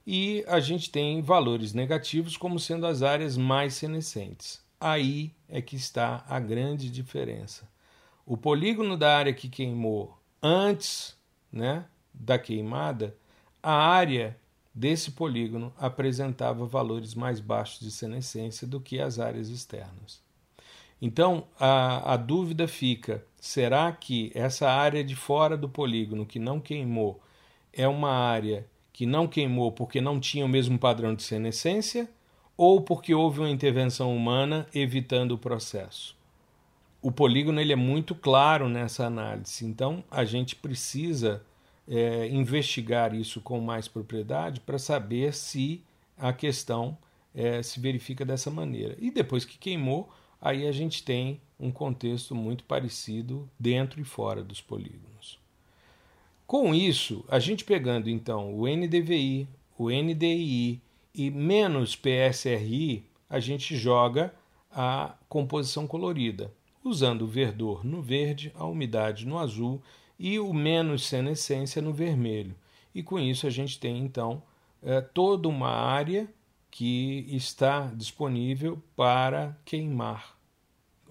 e 0.07 0.43
a 0.49 0.61
gente 0.61 0.91
tem 0.91 1.21
valores 1.21 1.75
negativos 1.75 2.39
como 2.39 2.59
sendo 2.59 2.87
as 2.87 3.03
áreas 3.03 3.37
mais 3.37 3.75
senescentes. 3.75 4.63
Aí 4.81 5.31
é 5.47 5.61
que 5.61 5.77
está 5.77 6.25
a 6.27 6.41
grande 6.41 6.91
diferença. 6.91 7.69
O 8.25 8.35
polígono 8.35 8.97
da 8.97 9.15
área 9.15 9.35
que 9.35 9.51
queimou 9.51 10.17
antes 10.43 11.15
né, 11.53 11.85
da 12.15 12.39
queimada, 12.39 13.15
a 13.63 13.75
área 13.75 14.39
desse 14.75 15.11
polígono 15.11 15.71
apresentava 15.77 16.65
valores 16.65 17.15
mais 17.15 17.41
baixos 17.41 17.81
de 17.81 17.91
senescência 17.91 18.67
do 18.67 18.81
que 18.81 19.01
as 19.01 19.19
áreas 19.19 19.51
externas. 19.51 20.24
Então 21.05 21.45
a, 21.61 22.15
a 22.15 22.17
dúvida 22.17 22.67
fica: 22.67 23.23
será 23.39 23.93
que 23.93 24.33
essa 24.35 24.71
área 24.71 25.05
de 25.05 25.15
fora 25.15 25.55
do 25.55 25.69
polígono 25.69 26.25
que 26.25 26.39
não 26.39 26.59
queimou 26.59 27.21
é 27.75 27.87
uma 27.87 28.11
área 28.11 28.67
que 28.91 29.05
não 29.05 29.29
queimou 29.29 29.71
porque 29.71 30.01
não 30.01 30.19
tinha 30.19 30.47
o 30.47 30.49
mesmo 30.49 30.79
padrão 30.79 31.15
de 31.15 31.23
senescência 31.23 32.09
ou 32.57 32.81
porque 32.81 33.13
houve 33.13 33.41
uma 33.41 33.51
intervenção 33.51 34.17
humana 34.17 34.67
evitando 34.75 35.33
o 35.33 35.39
processo? 35.39 36.17
O 37.03 37.13
polígono 37.13 37.61
ele 37.61 37.75
é 37.75 37.77
muito 37.77 38.15
claro 38.15 38.67
nessa 38.67 39.05
análise, 39.05 39.67
então 39.67 40.03
a 40.11 40.25
gente 40.25 40.57
precisa 40.57 41.43
é, 41.87 42.29
investigar 42.29 43.15
isso 43.15 43.43
com 43.43 43.61
mais 43.61 43.87
propriedade 43.87 44.59
para 44.59 44.79
saber 44.79 45.35
se 45.35 45.83
a 46.17 46.33
questão 46.33 46.97
é, 47.35 47.63
se 47.63 47.79
verifica 47.79 48.25
dessa 48.25 48.51
maneira. 48.51 48.97
E 48.99 49.11
depois 49.11 49.45
que 49.45 49.59
queimou, 49.59 50.09
aí 50.45 50.69
a 50.69 50.73
gente 50.73 51.03
tem 51.03 51.41
um 51.59 51.73
contexto 51.73 52.35
muito 52.35 52.65
parecido 52.65 53.49
dentro 53.59 53.99
e 53.99 54.05
fora 54.05 54.45
dos 54.45 54.61
polígonos. 54.61 55.41
Com 56.47 56.75
isso, 56.75 57.25
a 57.29 57.39
gente 57.39 57.65
pegando 57.65 58.11
então 58.11 58.55
o 58.55 58.69
NDVI, 58.69 59.49
o 59.79 59.89
NDI 59.91 60.83
e 61.15 61.31
menos 61.31 61.97
PSRI, 61.97 63.03
a 63.31 63.41
gente 63.41 63.75
joga 63.75 64.35
a 64.71 65.15
composição 65.29 65.87
colorida, 65.87 66.53
usando 66.85 67.23
o 67.23 67.27
verdor 67.27 67.83
no 67.83 68.03
verde, 68.03 68.53
a 68.55 68.67
umidade 68.67 69.27
no 69.27 69.39
azul 69.39 69.81
e 70.19 70.39
o 70.39 70.53
menos 70.53 71.07
senescência 71.07 71.81
no 71.81 71.93
vermelho. 71.93 72.55
E 72.95 73.03
com 73.03 73.19
isso 73.19 73.47
a 73.47 73.51
gente 73.51 73.81
tem 73.81 73.99
então 73.99 74.43
é, 74.83 75.01
toda 75.01 75.49
uma 75.49 75.71
área 75.71 76.29
que 76.71 77.25
está 77.29 77.87
disponível 77.87 78.83
para 78.97 79.57
queimar, 79.65 80.34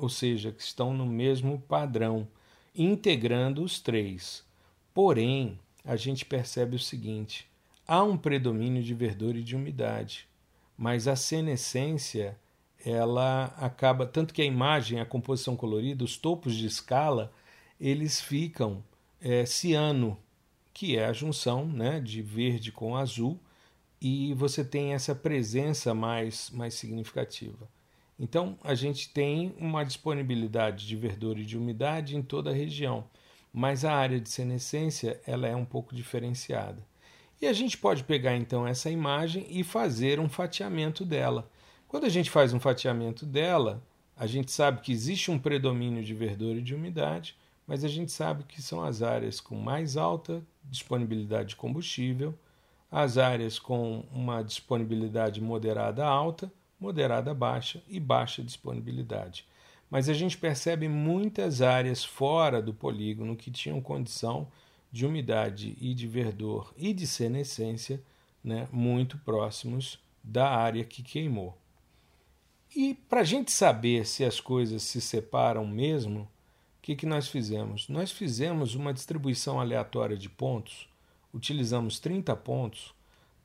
ou 0.03 0.09
seja, 0.09 0.51
que 0.51 0.61
estão 0.61 0.93
no 0.93 1.05
mesmo 1.05 1.61
padrão, 1.61 2.27
integrando 2.75 3.63
os 3.63 3.79
três. 3.79 4.43
Porém, 4.93 5.57
a 5.85 5.95
gente 5.95 6.25
percebe 6.25 6.75
o 6.75 6.79
seguinte: 6.79 7.47
há 7.87 8.03
um 8.03 8.17
predomínio 8.17 8.83
de 8.83 8.93
verdor 8.93 9.33
e 9.37 9.41
de 9.41 9.55
umidade, 9.55 10.27
mas 10.77 11.07
a 11.07 11.15
senescência 11.15 12.37
ela 12.85 13.45
acaba 13.57 14.05
tanto 14.05 14.33
que 14.33 14.41
a 14.41 14.45
imagem, 14.45 14.99
a 14.99 15.05
composição 15.05 15.55
colorida, 15.55 16.03
os 16.03 16.17
topos 16.17 16.53
de 16.53 16.65
escala, 16.65 17.31
eles 17.79 18.19
ficam 18.19 18.83
é, 19.21 19.45
ciano, 19.45 20.17
que 20.73 20.97
é 20.97 21.05
a 21.05 21.13
junção 21.13 21.65
né, 21.65 22.01
de 22.01 22.21
verde 22.21 22.73
com 22.73 22.97
azul, 22.97 23.39
e 24.01 24.33
você 24.33 24.65
tem 24.65 24.93
essa 24.93 25.15
presença 25.15 25.93
mais, 25.93 26.49
mais 26.49 26.73
significativa. 26.73 27.69
Então, 28.19 28.57
a 28.63 28.75
gente 28.75 29.09
tem 29.09 29.53
uma 29.59 29.83
disponibilidade 29.83 30.87
de 30.87 30.95
verdor 30.95 31.37
e 31.37 31.45
de 31.45 31.57
umidade 31.57 32.15
em 32.15 32.21
toda 32.21 32.51
a 32.51 32.53
região, 32.53 33.05
mas 33.51 33.83
a 33.83 33.93
área 33.93 34.19
de 34.19 34.29
senescência 34.29 35.19
ela 35.25 35.47
é 35.47 35.55
um 35.55 35.65
pouco 35.65 35.95
diferenciada. 35.95 36.83
E 37.41 37.47
a 37.47 37.53
gente 37.53 37.77
pode 37.77 38.03
pegar 38.03 38.35
então 38.35 38.65
essa 38.65 38.89
imagem 38.89 39.45
e 39.49 39.63
fazer 39.63 40.19
um 40.19 40.29
fatiamento 40.29 41.03
dela. 41.03 41.49
Quando 41.87 42.05
a 42.05 42.09
gente 42.09 42.29
faz 42.29 42.53
um 42.53 42.59
fatiamento 42.59 43.25
dela, 43.25 43.83
a 44.15 44.27
gente 44.27 44.51
sabe 44.51 44.81
que 44.81 44.91
existe 44.91 45.29
um 45.29 45.39
predomínio 45.39 46.03
de 46.03 46.13
verdor 46.13 46.55
e 46.55 46.61
de 46.61 46.73
umidade, 46.73 47.35
mas 47.67 47.83
a 47.83 47.87
gente 47.87 48.11
sabe 48.11 48.43
que 48.43 48.61
são 48.61 48.83
as 48.83 49.01
áreas 49.01 49.39
com 49.39 49.55
mais 49.55 49.97
alta 49.97 50.41
disponibilidade 50.69 51.49
de 51.49 51.55
combustível 51.55 52.37
as 52.93 53.17
áreas 53.17 53.57
com 53.57 54.03
uma 54.13 54.43
disponibilidade 54.43 55.41
moderada 55.41 56.05
alta, 56.05 56.53
moderada 56.83 57.33
baixa 57.33 57.81
e 57.87 57.99
baixa 57.99 58.43
disponibilidade. 58.43 59.47
Mas 59.89 60.09
a 60.09 60.13
gente 60.13 60.37
percebe 60.37 60.87
muitas 60.87 61.61
áreas 61.61 62.03
fora 62.03 62.61
do 62.61 62.73
polígono 62.73 63.35
que 63.35 63.49
tinham 63.49 63.81
condição 63.81 64.47
de 64.91 65.05
umidade 65.05 65.77
e 65.79 65.93
de 65.93 66.07
verdor 66.07 66.73
e 66.77 66.93
de 66.93 67.07
senescência 67.07 68.03
né, 68.43 68.67
muito 68.71 69.17
próximos 69.19 69.97
da 70.23 70.49
área 70.49 70.83
que 70.83 71.01
queimou. 71.01 71.57
E 72.75 72.93
para 72.93 73.21
a 73.21 73.23
gente 73.23 73.51
saber 73.51 74.05
se 74.05 74.25
as 74.25 74.39
coisas 74.39 74.83
se 74.83 74.99
separam 74.99 75.65
mesmo, 75.65 76.21
o 76.21 76.27
que, 76.81 76.95
que 76.95 77.05
nós 77.05 77.27
fizemos? 77.27 77.87
Nós 77.87 78.11
fizemos 78.11 78.75
uma 78.75 78.93
distribuição 78.93 79.59
aleatória 79.59 80.17
de 80.17 80.29
pontos 80.29 80.87
utilizamos 81.33 81.99
30 81.99 82.35
pontos, 82.35 82.93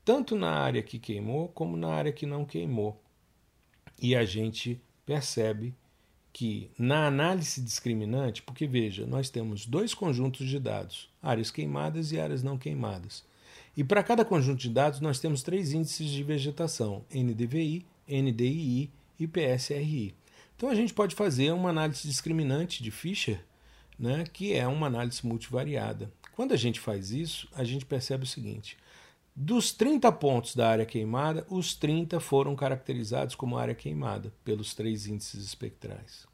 tanto 0.05 0.35
na 0.35 0.51
área 0.51 0.83
que 0.83 0.99
queimou 0.99 1.49
como 1.49 1.75
na 1.75 1.89
área 1.89 2.11
que 2.11 2.25
não 2.25 2.45
queimou. 2.45 3.01
E 4.01 4.15
a 4.15 4.23
gente 4.23 4.79
percebe 5.05 5.73
que 6.31 6.69
na 6.77 7.07
análise 7.07 7.61
discriminante, 7.61 8.41
porque 8.41 8.67
veja, 8.67 9.05
nós 9.05 9.29
temos 9.29 9.65
dois 9.65 9.93
conjuntos 9.93 10.47
de 10.47 10.59
dados, 10.59 11.09
áreas 11.21 11.51
queimadas 11.51 12.11
e 12.11 12.19
áreas 12.19 12.43
não 12.43 12.57
queimadas. 12.57 13.23
E 13.75 13.83
para 13.83 14.03
cada 14.03 14.23
conjunto 14.23 14.59
de 14.59 14.69
dados 14.69 14.99
nós 14.99 15.19
temos 15.19 15.43
três 15.43 15.73
índices 15.73 16.09
de 16.09 16.23
vegetação: 16.23 17.03
NDVI, 17.13 17.85
NDII 18.07 18.89
e 19.19 19.27
PSRI. 19.27 20.15
Então 20.55 20.69
a 20.69 20.75
gente 20.75 20.93
pode 20.93 21.15
fazer 21.15 21.51
uma 21.51 21.69
análise 21.69 22.07
discriminante 22.07 22.83
de 22.83 22.91
Fischer, 22.91 23.41
né, 23.97 24.23
que 24.31 24.53
é 24.53 24.67
uma 24.67 24.87
análise 24.87 25.25
multivariada. 25.25 26.11
Quando 26.35 26.53
a 26.53 26.57
gente 26.57 26.79
faz 26.79 27.11
isso, 27.11 27.47
a 27.53 27.63
gente 27.63 27.85
percebe 27.85 28.23
o 28.23 28.27
seguinte: 28.27 28.77
dos 29.41 29.71
30 29.71 30.11
pontos 30.11 30.53
da 30.53 30.69
área 30.69 30.85
queimada, 30.85 31.47
os 31.49 31.73
30 31.73 32.19
foram 32.19 32.55
caracterizados 32.55 33.35
como 33.35 33.57
área 33.57 33.73
queimada 33.73 34.33
pelos 34.43 34.73
três 34.73 35.07
índices 35.07 35.45
espectrais. 35.45 36.27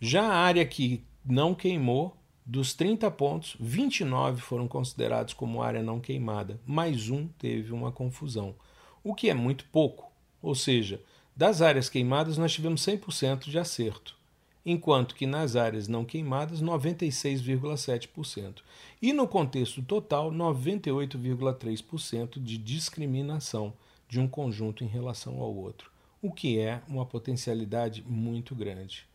Já 0.00 0.22
a 0.22 0.36
área 0.36 0.64
que 0.64 1.04
não 1.24 1.54
queimou, 1.54 2.16
Dos 2.44 2.74
30 2.74 3.08
pontos, 3.12 3.56
29 3.60 4.40
foram 4.40 4.66
considerados 4.66 5.32
como 5.32 5.62
área 5.62 5.80
não 5.80 6.00
queimada, 6.00 6.60
mais 6.66 7.08
um 7.08 7.28
teve 7.28 7.72
uma 7.72 7.92
confusão, 7.92 8.56
o 9.04 9.14
que 9.14 9.30
é 9.30 9.34
muito 9.34 9.64
pouco. 9.66 10.10
Ou 10.42 10.52
seja, 10.52 11.00
das 11.36 11.62
áreas 11.62 11.88
queimadas 11.88 12.36
nós 12.36 12.52
tivemos 12.52 12.84
100% 12.84 13.48
de 13.48 13.60
acerto, 13.60 14.18
enquanto 14.64 15.14
que 15.14 15.26
nas 15.26 15.56
áreas 15.56 15.88
não 15.88 16.04
queimadas 16.04 16.62
96,7%. 16.62 18.62
E 19.00 19.12
no 19.12 19.26
contexto 19.26 19.82
total, 19.82 20.30
98,3% 20.30 22.40
de 22.40 22.56
discriminação 22.56 23.72
de 24.08 24.20
um 24.20 24.28
conjunto 24.28 24.84
em 24.84 24.88
relação 24.88 25.40
ao 25.40 25.52
outro, 25.54 25.90
o 26.20 26.30
que 26.30 26.58
é 26.58 26.82
uma 26.86 27.06
potencialidade 27.06 28.04
muito 28.06 28.54
grande. 28.54 29.06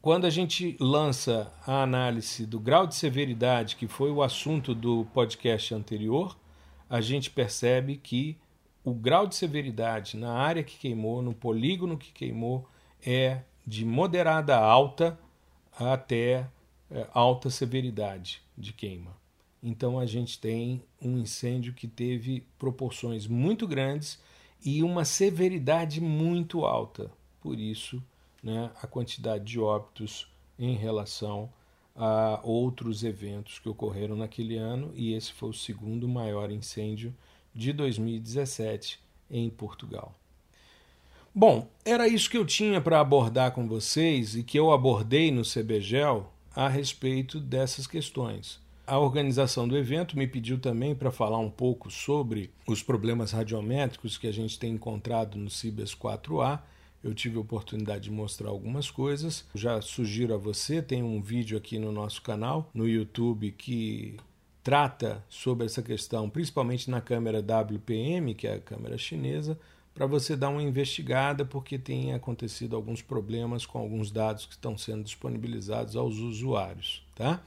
Quando 0.00 0.24
a 0.24 0.30
gente 0.30 0.76
lança 0.78 1.52
a 1.66 1.82
análise 1.82 2.46
do 2.46 2.60
grau 2.60 2.86
de 2.86 2.94
severidade, 2.94 3.76
que 3.76 3.88
foi 3.88 4.10
o 4.10 4.22
assunto 4.22 4.74
do 4.74 5.04
podcast 5.12 5.74
anterior, 5.74 6.36
a 6.88 7.00
gente 7.00 7.28
percebe 7.28 7.96
que 7.96 8.38
o 8.84 8.94
grau 8.94 9.26
de 9.26 9.34
severidade 9.34 10.16
na 10.16 10.32
área 10.32 10.62
que 10.62 10.78
queimou, 10.78 11.20
no 11.20 11.34
polígono 11.34 11.98
que 11.98 12.12
queimou, 12.12 12.68
é 13.04 13.40
de 13.66 13.84
moderada 13.84 14.56
alta 14.56 15.18
até 15.78 16.48
é, 16.90 17.06
alta 17.12 17.50
severidade 17.50 18.42
de 18.56 18.72
queima. 18.72 19.16
Então 19.62 19.98
a 19.98 20.06
gente 20.06 20.38
tem 20.38 20.82
um 21.02 21.18
incêndio 21.18 21.72
que 21.72 21.88
teve 21.88 22.46
proporções 22.58 23.26
muito 23.26 23.66
grandes 23.66 24.22
e 24.64 24.82
uma 24.82 25.04
severidade 25.04 26.00
muito 26.00 26.64
alta. 26.64 27.10
Por 27.40 27.58
isso, 27.58 28.02
né, 28.42 28.70
a 28.80 28.86
quantidade 28.86 29.44
de 29.44 29.58
óbitos 29.58 30.30
em 30.58 30.74
relação 30.74 31.50
a 31.94 32.40
outros 32.42 33.02
eventos 33.02 33.58
que 33.58 33.68
ocorreram 33.68 34.16
naquele 34.16 34.56
ano, 34.56 34.92
e 34.94 35.14
esse 35.14 35.32
foi 35.32 35.48
o 35.48 35.54
segundo 35.54 36.06
maior 36.06 36.50
incêndio 36.50 37.14
de 37.54 37.72
2017 37.72 39.00
em 39.30 39.48
Portugal. 39.48 40.14
Bom, 41.38 41.68
era 41.84 42.08
isso 42.08 42.30
que 42.30 42.38
eu 42.38 42.46
tinha 42.46 42.80
para 42.80 42.98
abordar 42.98 43.52
com 43.52 43.68
vocês 43.68 44.34
e 44.34 44.42
que 44.42 44.58
eu 44.58 44.72
abordei 44.72 45.30
no 45.30 45.42
CBGEL 45.42 46.32
a 46.54 46.66
respeito 46.66 47.38
dessas 47.38 47.86
questões. 47.86 48.58
A 48.86 48.98
organização 48.98 49.68
do 49.68 49.76
evento 49.76 50.16
me 50.16 50.26
pediu 50.26 50.58
também 50.58 50.94
para 50.94 51.10
falar 51.10 51.38
um 51.38 51.50
pouco 51.50 51.90
sobre 51.90 52.50
os 52.66 52.82
problemas 52.82 53.32
radiométricos 53.32 54.16
que 54.16 54.26
a 54.26 54.32
gente 54.32 54.58
tem 54.58 54.72
encontrado 54.72 55.36
no 55.36 55.50
Cibers 55.50 55.94
4A 55.94 56.60
eu 57.06 57.14
tive 57.14 57.36
a 57.36 57.40
oportunidade 57.40 58.04
de 58.04 58.10
mostrar 58.10 58.48
algumas 58.48 58.90
coisas. 58.90 59.44
Já 59.54 59.80
sugiro 59.80 60.34
a 60.34 60.36
você, 60.36 60.82
tem 60.82 61.04
um 61.04 61.20
vídeo 61.20 61.56
aqui 61.56 61.78
no 61.78 61.92
nosso 61.92 62.20
canal, 62.20 62.68
no 62.74 62.88
YouTube, 62.88 63.52
que 63.52 64.16
trata 64.60 65.24
sobre 65.28 65.66
essa 65.66 65.80
questão, 65.82 66.28
principalmente 66.28 66.90
na 66.90 67.00
câmera 67.00 67.40
WPM, 67.40 68.34
que 68.34 68.48
é 68.48 68.54
a 68.54 68.60
câmera 68.60 68.98
chinesa, 68.98 69.56
para 69.96 70.06
você 70.06 70.36
dar 70.36 70.50
uma 70.50 70.62
investigada, 70.62 71.42
porque 71.42 71.78
tem 71.78 72.12
acontecido 72.12 72.76
alguns 72.76 73.00
problemas 73.00 73.64
com 73.64 73.78
alguns 73.78 74.10
dados 74.10 74.44
que 74.44 74.52
estão 74.52 74.76
sendo 74.76 75.02
disponibilizados 75.02 75.96
aos 75.96 76.18
usuários, 76.18 77.02
tá? 77.14 77.42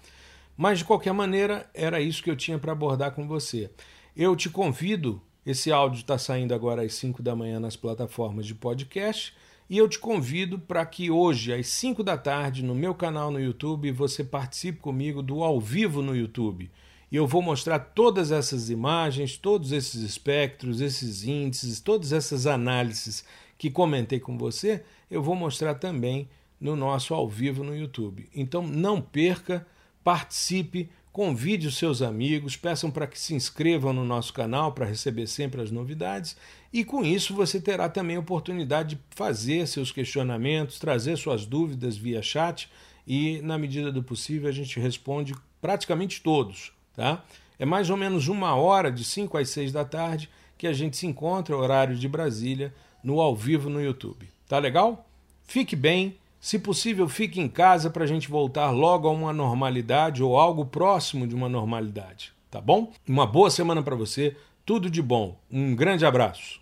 Mas 0.58 0.80
de 0.80 0.86
qualquer 0.86 1.14
maneira, 1.14 1.70
era 1.74 2.02
isso 2.02 2.24
que 2.24 2.32
eu 2.32 2.36
tinha 2.36 2.58
para 2.58 2.72
abordar 2.72 3.12
com 3.12 3.28
você. 3.28 3.70
Eu 4.16 4.36
te 4.36 4.50
convido 4.50 5.22
esse 5.46 5.72
áudio 5.72 6.02
está 6.02 6.18
saindo 6.18 6.54
agora 6.54 6.84
às 6.84 6.94
5 6.94 7.24
da 7.24 7.36
manhã 7.36 7.60
nas 7.60 7.76
plataformas 7.76 8.46
de 8.46 8.54
podcast. 8.54 9.34
E 9.70 9.78
eu 9.78 9.88
te 9.88 9.98
convido 9.98 10.60
para 10.60 10.86
que 10.86 11.10
hoje, 11.10 11.54
às 11.54 11.68
5 11.68 12.04
da 12.04 12.18
tarde, 12.18 12.64
no 12.64 12.76
meu 12.76 12.94
canal 12.94 13.32
no 13.32 13.40
YouTube, 13.40 13.92
você 13.92 14.24
participe 14.24 14.80
comigo 14.80 15.24
do 15.24 15.44
ao 15.44 15.60
vivo 15.60 16.02
no 16.02 16.16
YouTube. 16.16 16.70
E 17.12 17.16
eu 17.16 17.26
vou 17.26 17.42
mostrar 17.42 17.80
todas 17.80 18.32
essas 18.32 18.70
imagens, 18.70 19.38
todos 19.38 19.72
esses 19.72 20.02
espectros, 20.02 20.82
esses 20.82 21.24
índices, 21.24 21.80
todas 21.80 22.14
essas 22.14 22.46
análises 22.46 23.24
que 23.58 23.70
comentei 23.70 24.20
com 24.20 24.38
você, 24.38 24.84
eu 25.10 25.22
vou 25.22 25.36
mostrar 25.36 25.76
também 25.76 26.30
no 26.60 26.76
nosso 26.76 27.14
ao 27.14 27.28
vivo 27.28 27.64
no 27.64 27.76
YouTube. 27.76 28.30
Então 28.34 28.62
não 28.66 29.02
perca, 29.02 29.66
participe, 30.04 30.90
Convide 31.12 31.68
os 31.68 31.76
seus 31.76 32.04
amigos, 32.04 32.56
peçam 32.56 32.92
para 32.92 33.08
que 33.08 33.20
se 33.20 33.34
inscrevam 33.34 33.92
no 33.92 34.06
nosso 34.06 34.32
canal 34.32 34.72
para 34.72 34.86
receber 34.86 35.26
sempre 35.26 35.60
as 35.60 35.72
novidades 35.72 36.38
e 36.72 36.86
com 36.86 37.04
isso 37.04 37.34
você 37.34 37.60
terá 37.60 37.90
também 37.90 38.16
a 38.16 38.20
oportunidade 38.20 38.96
de 38.96 39.02
fazer 39.10 39.68
seus 39.68 39.92
questionamentos, 39.92 40.78
trazer 40.78 41.18
suas 41.18 41.48
dúvidas 41.48 41.98
via 41.98 42.22
chat 42.22 42.70
e, 43.08 43.42
na 43.42 43.58
medida 43.58 43.92
do 43.92 44.04
possível, 44.04 44.48
a 44.48 44.52
gente 44.52 44.80
responde 44.80 45.34
praticamente 45.60 46.22
todos. 46.22 46.72
Tá? 47.00 47.24
É 47.58 47.66
mais 47.66 47.90
ou 47.90 47.96
menos 47.96 48.28
uma 48.28 48.54
hora, 48.56 48.92
de 48.92 49.06
5 49.06 49.38
às 49.38 49.50
6 49.52 49.72
da 49.72 49.86
tarde, 49.86 50.30
que 50.58 50.68
a 50.68 50.74
gente 50.74 50.98
se 50.98 51.08
encontra, 51.08 51.56
horário 51.56 51.96
de 51.96 52.10
Brasília, 52.10 52.74
no 53.02 53.22
ao 53.22 53.34
vivo 53.34 53.70
no 53.70 53.82
YouTube. 53.82 54.28
Tá 54.50 54.60
legal? 54.60 55.08
Fique 55.46 55.78
bem 55.78 56.18
se 56.42 56.60
possível, 56.60 57.08
fique 57.08 57.40
em 57.40 57.48
casa 57.48 57.90
para 57.90 58.04
a 58.04 58.08
gente 58.08 58.30
voltar 58.30 58.70
logo 58.72 59.08
a 59.08 59.12
uma 59.12 59.32
normalidade 59.32 60.22
ou 60.22 60.38
algo 60.38 60.66
próximo 60.66 61.26
de 61.26 61.34
uma 61.34 61.48
normalidade, 61.48 62.34
tá 62.52 62.60
bom? 62.60 62.92
Uma 63.08 63.26
boa 63.26 63.50
semana 63.50 63.82
para 63.82 63.96
você, 63.96 64.36
tudo 64.66 64.90
de 64.90 65.02
bom. 65.02 65.38
Um 65.50 65.74
grande 65.74 66.06
abraço. 66.06 66.59